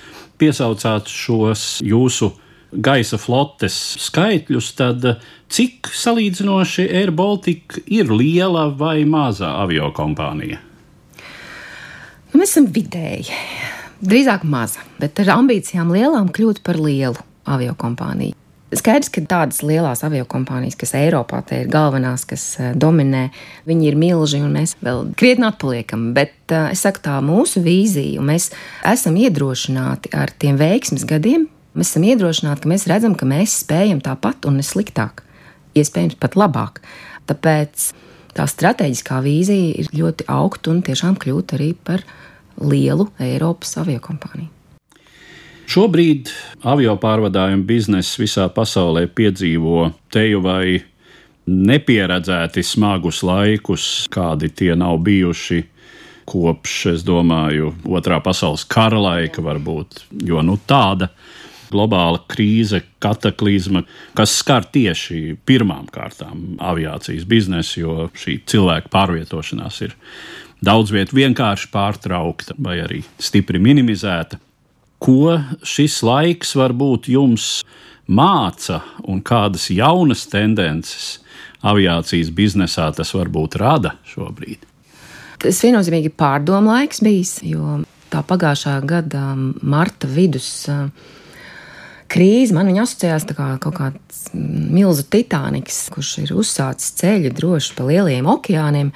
piesaucāt 0.41 1.09
šos 1.09 1.81
jūsu 1.85 2.31
gaisa 2.85 3.17
flotes 3.21 3.77
skaitļus, 4.05 4.71
tad 4.77 5.09
uh, 5.09 5.27
cik 5.49 5.89
salīdzinoši 5.89 6.89
Air 7.01 7.13
Baltica 7.17 7.81
ir 7.89 8.13
liela 8.13 8.69
vai 8.69 9.03
maza 9.09 9.57
avio 9.65 9.89
kompānija? 9.97 10.61
Nu, 12.33 12.43
mēs 12.43 12.53
esam 12.53 12.67
vidēji, 12.73 13.33
drīzāk 14.05 14.45
maza, 14.45 14.83
bet 15.01 15.21
ar 15.23 15.39
ambīcijām 15.39 15.95
lielām 15.95 16.29
kļūt 16.35 16.61
par 16.67 16.77
lielu 16.81 17.17
avio 17.49 17.73
kompāniju. 17.79 18.37
Skaidrs, 18.69 19.09
ka 19.09 19.23
tādas 19.25 19.63
lielas 19.65 20.03
avio 20.05 20.27
kompānijas, 20.29 20.77
kas 20.77 20.91
Eiropā 20.99 21.41
ir 21.57 21.71
galvenās, 21.73 22.27
kas 22.29 22.43
eh, 22.61 22.75
dominē, 22.77 23.31
viņi 23.69 23.87
ir 23.89 23.97
milži 23.97 24.43
un 24.45 24.53
mēs 24.59 24.75
vēl 24.85 25.15
krietni 25.17 25.47
atpaliekam. 25.49 26.11
Bet 26.17 26.53
uh, 26.53 26.67
es 26.69 26.83
saku, 26.85 27.01
tā 27.07 27.15
mūsu 27.25 27.63
vīzija, 27.65 28.19
un 28.21 28.29
mēs 28.29 28.51
esam 28.85 29.17
iedrošināti 29.17 30.13
ar 30.13 30.35
tiem 30.37 30.61
veiksmes 30.61 31.09
gadiem. 31.09 31.47
Mēs 31.79 31.95
esam 31.95 32.05
iedrošināti, 32.11 32.67
ka 32.67 32.73
mēs 32.75 32.85
redzam, 32.93 33.17
ka 33.17 33.29
mēs 33.31 33.57
spējam 33.63 34.03
tāpat 34.05 34.45
un 34.51 34.61
ne 34.61 34.67
sliktāk, 34.67 35.25
iespējams 35.79 36.21
pat 36.21 36.37
labāk. 36.37 36.83
Tāpēc 37.31 37.89
tā 38.37 38.47
strateģiskā 38.49 39.23
vīzija 39.25 39.75
ir 39.83 39.91
ļoti 39.95 40.29
augt 40.33 40.69
un 40.71 40.83
tiešām 40.87 41.19
kļūt 41.21 41.57
arī 41.59 41.73
par 41.75 42.05
lielu 42.59 43.09
Eiropas 43.23 43.77
aviokompāniju. 43.83 44.51
Šobrīd 45.69 46.31
avio 46.65 46.95
pārvadājumu 46.97 47.67
bizness 47.69 48.17
visā 48.17 48.47
pasaulē 48.49 49.05
piedzīvo 49.13 49.91
teju 50.13 50.41
vai 50.41 50.79
nepieredzēti 51.49 52.65
smagus 52.65 53.21
laikus, 53.25 53.85
kādi 54.13 54.49
tie 54.49 54.73
nav 54.77 54.97
bijuši 55.05 55.61
kopš, 56.29 56.75
es 56.95 57.05
domāju, 57.05 57.73
otrā 57.89 58.19
pasaules 58.25 58.67
kara 58.69 59.01
laika 59.01 59.45
varbūt, 59.45 60.03
jo 60.29 60.43
nu 60.45 60.59
tāda 60.69 61.09
globāla 61.73 62.21
krīze, 62.31 62.83
kataklizma, 63.03 63.85
kas 64.19 64.37
skar 64.41 64.67
tieši 64.73 65.39
pirmām 65.49 65.89
kārtām 65.93 66.59
aviācijas 66.63 67.27
biznesu, 67.29 67.81
jo 67.81 67.97
šī 68.19 68.39
cilvēka 68.49 68.93
pārvietošanās 68.93 69.81
ir 69.87 69.97
daudz 70.65 70.93
vietu 70.95 71.19
vienkārši 71.19 71.71
pārtraukta 71.75 72.57
vai 72.59 72.81
arī 72.85 73.03
stipri 73.23 73.61
minimizēta. 73.63 74.41
Ko 74.99 75.39
šis 75.63 76.01
laiks 76.03 76.57
varbūt 76.59 77.07
jums 77.13 77.63
māca 78.09 78.81
un 79.07 79.21
kādas 79.23 79.69
jaunas 79.71 80.25
tendences 80.31 81.19
aviācijas 81.63 82.33
biznesā 82.35 82.89
tas 82.97 83.15
varbūt 83.15 83.59
rada 83.61 83.95
šobrīd? 84.09 84.65
Tas 85.39 85.61
viennozīmīgi 85.63 86.11
pārdomu 86.19 86.73
laiks 86.73 87.03
bijis, 87.05 87.37
jo 87.47 87.79
tā 88.11 88.25
pagājušā 88.27 88.75
gada 88.89 89.23
marta 89.63 90.09
vidus 90.11 90.67
krīze 92.13 92.57
man 92.57 92.71
asociējās 92.73 93.27
kā 93.31 93.49
kaut 93.63 93.77
kāds 93.79 94.29
milzu 94.35 95.05
titāniks, 95.13 95.87
kurš 95.95 96.13
ir 96.25 96.35
uzsācis 96.37 96.95
ceļu 97.01 97.33
droši 97.37 97.75
pa 97.79 97.89
lieliem 97.89 98.29
okeāniem, 98.29 98.93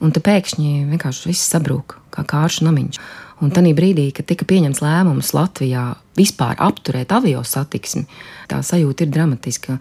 un 0.00 0.14
te 0.14 0.22
pēkšņi 0.24 0.86
vienkārši 0.92 1.32
viss 1.32 1.50
sabrūk 1.52 1.98
kā 2.14 2.24
kāršu 2.26 2.66
namiņš. 2.68 3.00
Un 3.40 3.52
tajā 3.56 3.72
brīdī, 3.72 4.10
kad 4.12 4.28
tika 4.28 4.44
pieņemts 4.44 4.82
lēmums 4.84 5.32
Latvijā 5.32 5.94
vispār 6.18 6.58
apturēt 6.60 7.12
avio 7.16 7.40
satiksmi, 7.46 8.04
tā 8.50 8.60
sajūta 8.64 9.06
ir 9.06 9.14
dramatiska. 9.14 9.78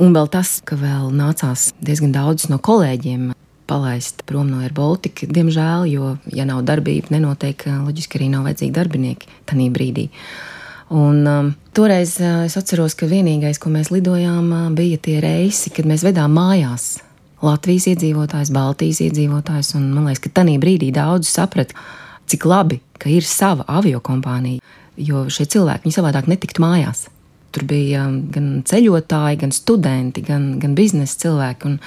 Un 0.00 0.14
vēl 0.14 0.30
tas, 0.32 0.60
ka 0.64 0.78
vēl 0.78 1.10
nācās 1.12 1.72
diezgan 1.84 2.14
daudz 2.14 2.46
no 2.48 2.60
kolēģiem 2.62 3.32
palaist 3.68 4.22
prom 4.24 4.48
no 4.48 4.62
AirBaltika, 4.64 5.28
diemžēl, 5.28 5.88
jo, 5.92 6.14
ja 6.32 6.46
nav 6.48 6.62
darbība, 6.68 7.12
nenotiek, 7.12 7.66
loģiski 7.84 8.20
arī 8.20 8.30
nav 8.32 8.48
vajadzīgi 8.48 8.76
darbinieki 8.78 9.34
tajā 9.50 9.68
brīdī. 9.74 10.06
Un, 10.88 11.26
um, 11.26 11.50
toreiz 11.76 12.14
uh, 12.22 12.46
es 12.46 12.56
atceros, 12.56 12.94
ka 12.96 13.08
vienīgais, 13.10 13.60
ko 13.60 13.68
mēs 13.72 13.90
lidojām, 13.92 14.46
uh, 14.48 14.68
bija 14.72 14.96
tie 15.04 15.18
reisi, 15.20 15.72
kad 15.74 15.88
mēs 15.88 16.04
vedām 16.06 16.32
mājās 16.32 16.94
Latvijas 17.44 17.90
iedzīvotājus, 17.92 18.50
Baltijas 18.54 19.02
iedzīvotājus. 19.04 19.74
Man 19.78 20.08
liekas, 20.08 20.22
ka 20.24 20.32
tajā 20.40 20.56
brīdī 20.62 20.88
daudzi 20.96 21.28
saprata, 21.30 21.76
cik 22.28 22.48
labi, 22.48 22.80
ka 22.98 23.12
ir 23.12 23.26
sava 23.28 23.66
avio 23.68 24.00
kompānija, 24.04 24.64
jo 24.96 25.26
šie 25.30 25.46
cilvēki 25.52 25.92
savādāk 25.94 26.30
netiktu 26.32 26.64
mājās. 26.64 27.06
Tur 27.52 27.68
bija 27.68 28.08
um, 28.08 28.22
gan 28.32 28.48
ceļotāji, 28.68 29.42
gan 29.44 29.54
studenti, 29.54 30.24
gan, 30.24 30.50
gan 30.62 30.74
biznesa 30.78 31.20
cilvēki. 31.26 31.68
Un 31.68 31.78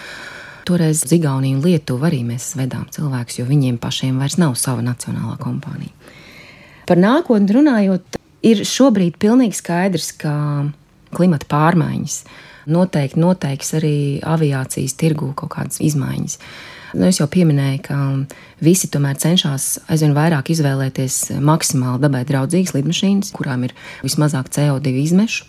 toreiz 0.69 1.03
Zigauniju 1.09 1.57
un 1.57 1.65
Lietuvu 1.65 2.05
arī 2.05 2.21
mēs 2.25 2.53
vedām 2.57 2.85
cilvēkus, 2.93 3.41
jo 3.41 3.49
viņiem 3.49 3.81
pašiem 3.81 4.21
vairs 4.21 4.37
nav 4.37 4.53
sava 4.61 4.85
nacionālā 4.85 5.35
kompānija. 5.41 5.93
Par 6.85 7.01
nākotni 7.01 7.57
runājot, 7.57 8.20
ir 8.45 8.63
šobrīd 8.67 9.17
pilnīgi 9.21 9.58
skaidrs, 9.58 10.12
ka 10.21 10.34
klimata 11.15 11.47
pārmaiņas 11.51 12.23
noteikti 12.71 13.19
noteiks 13.19 13.73
arī 13.77 13.95
aviācijas 14.21 14.93
tirgū 14.99 15.32
kaut 15.38 15.54
kādas 15.56 15.82
izmaiņas. 15.82 16.38
Nu, 16.91 17.08
es 17.08 17.21
jau 17.21 17.27
pieminēju, 17.32 17.80
ka 17.86 17.97
visi 18.63 18.89
tomēr 18.91 19.15
cenšas 19.19 19.88
aizvien 19.91 20.13
vairāk 20.15 20.51
izvēlēties 20.51 21.39
maksimāli 21.39 22.04
dabai 22.04 22.25
draudzīgas 22.27 22.75
lidmašīnas, 22.75 23.32
kurām 23.36 23.63
ir 23.67 23.75
vismazāk 24.04 24.51
CO2 24.51 24.97
izmešu. 25.06 25.47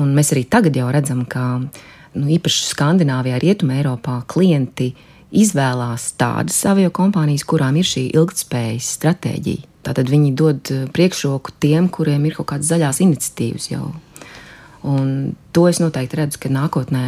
Un 0.00 0.14
mēs 0.16 0.32
arī 0.32 0.46
tagad 0.48 0.76
jau 0.76 0.88
redzam, 0.92 1.26
ka 1.28 1.60
nu, 1.60 2.24
īpaši 2.24 2.70
Skandināvijā, 2.70 3.36
Rietumē, 3.42 3.82
Eiropā 3.82 4.22
klienti 4.32 4.94
izvēlās 5.32 6.14
tādas 6.20 6.56
avio 6.68 6.88
kompānijas, 6.94 7.44
kurām 7.48 7.76
ir 7.80 7.88
šī 7.88 8.08
ilgspējas 8.16 8.94
stratēģija. 8.96 9.71
Tātad 9.82 10.10
viņi 10.10 10.32
dod 10.38 10.72
priekšroku 10.94 11.56
tiem, 11.62 11.88
kuriem 11.90 12.28
ir 12.28 12.36
kaut 12.38 12.52
kādas 12.52 12.70
zaļās 12.70 13.02
iniciatīvas 13.02 13.70
jau 13.72 13.88
Un 14.82 15.34
to 15.54 15.68
es 15.70 15.78
noteikti 15.78 16.18
redzu, 16.18 16.40
ka 16.42 16.50
nākotnē 16.50 17.04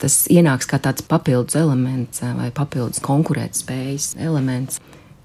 tas 0.00 0.24
ienāks 0.28 0.68
kā 0.68 0.76
tāds 0.82 1.04
papildus 1.08 1.56
elements 1.56 2.20
eh, 2.20 2.32
vai 2.36 2.50
papildus 2.52 3.00
konkurētspējas 3.04 4.12
elements. 4.20 4.80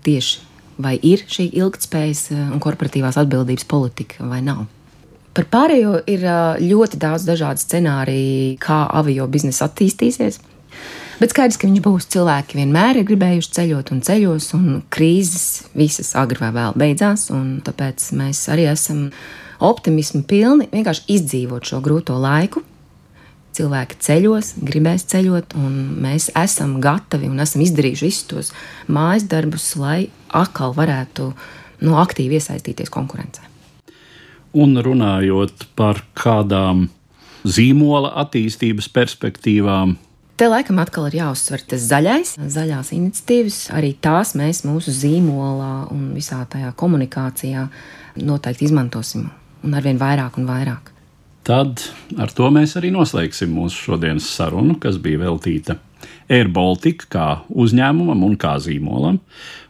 Tieši 0.07 0.45
vai 0.79 0.95
ir 1.03 1.25
šī 1.27 1.49
ilgspējas 1.59 2.21
eh, 2.31 2.45
un 2.55 2.63
korporatīvās 2.63 3.19
atbildības 3.19 3.67
politika 3.67 4.29
vai 4.31 4.39
nav. 4.45 4.63
Par 5.35 5.49
pārējo 5.51 5.97
ir 6.07 6.23
eh, 6.23 6.63
ļoti 6.71 7.01
daudz 7.03 7.27
dažādu 7.27 7.65
scenāriju, 7.65 8.55
kā 8.63 8.85
avio 9.01 9.27
biznesa 9.27 9.67
attīstīsies. 9.67 10.39
Bet 11.19 11.33
skaidrs, 11.33 11.57
ka 11.59 11.67
viņš 11.67 11.81
būs. 11.83 12.07
Cilvēki 12.13 12.61
vienmēr 12.61 13.01
ir 13.01 13.07
gribējuši 13.09 13.51
ceļot 13.57 13.89
un 13.91 13.99
ceļos, 14.07 14.45
un 14.55 14.67
krīzes 14.87 15.47
visas 15.75 16.13
agri 16.15 16.39
vai 16.39 16.53
vēl 16.55 16.77
beidzās. 16.79 17.27
Tāpēc 17.67 18.05
mēs 18.15 18.45
arī 18.53 18.69
esam 18.71 19.09
optimismu 19.59 20.23
pilni 20.29 20.69
vienkārši 20.71 21.09
izdzīvot 21.17 21.67
šo 21.67 21.81
grūto 21.83 22.15
laiku. 22.15 22.63
Cilvēki 23.59 23.99
ceļos, 23.99 24.53
gribēs 24.63 25.03
ceļot, 25.11 25.57
un 25.59 25.77
mēs 25.99 26.29
esam 26.39 26.77
gatavi 26.79 27.27
un 27.27 27.43
esam 27.43 27.65
izdarījuši 27.65 28.07
visus 28.07 28.27
tos 28.29 28.55
mājas 28.87 29.27
darbus, 29.27 29.73
lai 29.75 30.05
atkal 30.31 30.71
varētu 30.77 31.33
nu, 31.83 31.97
aktīvi 31.99 32.39
iesaistīties 32.39 32.93
konkurencē. 32.93 33.43
Un 34.55 34.79
runājot 34.79 35.67
par 35.75 35.99
kādām 36.15 36.87
zīmola 37.43 38.13
attīstības 38.23 38.87
perspektīvām, 38.93 39.97
Te 40.39 40.47
laikam 40.47 40.77
atkal 40.79 41.09
ir 41.09 41.17
jāuzsver 41.17 41.65
tas 41.67 41.81
zaļais, 41.83 42.37
zaļās 42.39 42.93
iniciatīvas. 42.95 43.57
Arī 43.75 43.89
tās 43.99 44.29
mēs 44.39 44.61
mūsu 44.63 44.93
zīmolā 44.95 45.89
un 45.91 46.13
visā 46.15 46.37
tajā 46.47 46.69
komunikācijā 46.79 47.65
noteikti 48.23 48.69
izmantosim 48.69 49.25
un 49.67 49.75
arvien 49.75 49.99
vairāk 49.99 50.37
un 50.39 50.47
vairāk. 50.47 50.93
Tad 51.43 51.83
ar 52.15 52.31
to 52.31 52.47
mēs 52.55 52.77
arī 52.79 52.93
noslēgsim 52.95 53.51
mūsu 53.51 53.89
šodienas 53.89 54.29
sarunu, 54.31 54.77
kas 54.79 54.95
bija 55.03 55.25
veltīta 55.25 55.75
Air 56.31 56.47
Baltica 56.55 57.09
kā 57.11 57.27
uzņēmumam 57.51 58.23
un 58.29 58.37
kā 58.39 58.53
zīmolam. 58.63 59.19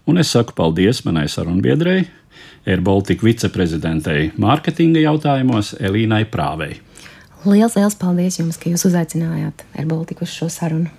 Un 0.05 0.21
es 0.21 0.35
saku 0.35 0.53
paldies 0.53 1.01
manai 1.07 1.25
sarunbiedrei, 1.33 2.03
Air 2.69 2.85
Baltica 2.85 3.25
viceprezidentei 3.25 4.35
mārketinga 4.37 5.01
jautājumos 5.01 5.73
Elīnai 5.81 6.27
Prāvei. 6.29 6.77
Lielas, 7.45 7.77
liels 7.77 7.95
paldies 7.95 8.35
jums, 8.35 8.57
ka 8.59 8.67
jūs 8.67 8.83
uzaicinājāt 8.89 9.63
Air 9.79 9.85
Baltica 9.87 10.25
uz 10.25 10.33
šo 10.35 10.49
sarunu! 10.51 10.91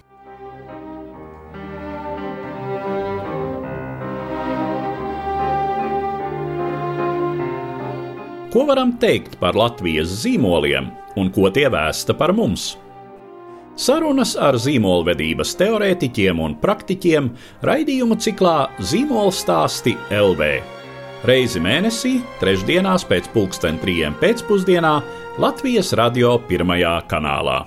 Ko 8.50 8.64
varam 8.66 8.96
teikt 8.98 9.36
par 9.38 9.54
Latvijas 9.54 10.08
zīmoliem 10.24 10.88
un 11.20 11.28
ko 11.30 11.52
tie 11.52 11.68
vēsta 11.70 12.16
par 12.16 12.32
mums? 12.34 12.72
Sarunas 13.76 14.32
ar 14.40 14.56
zīmolvedības 14.56 15.52
teorētiķiem 15.60 16.40
un 16.40 16.56
praktiķiem 16.64 17.30
raidījumu 17.68 18.16
ciklā 18.16 18.58
Zīmola 18.80 19.30
stāsti 19.36 19.94
LV. 20.08 20.79
Reizi 21.20 21.60
mēnesī, 21.60 22.14
trešdienās 22.40 23.02
pēc 23.04 23.26
pulksten 23.34 23.76
trijiem 23.82 24.14
pēcpusdienā 24.22 24.92
Latvijas 25.42 25.92
radio 26.00 26.38
pirmajā 26.48 26.94
kanālā. 27.10 27.58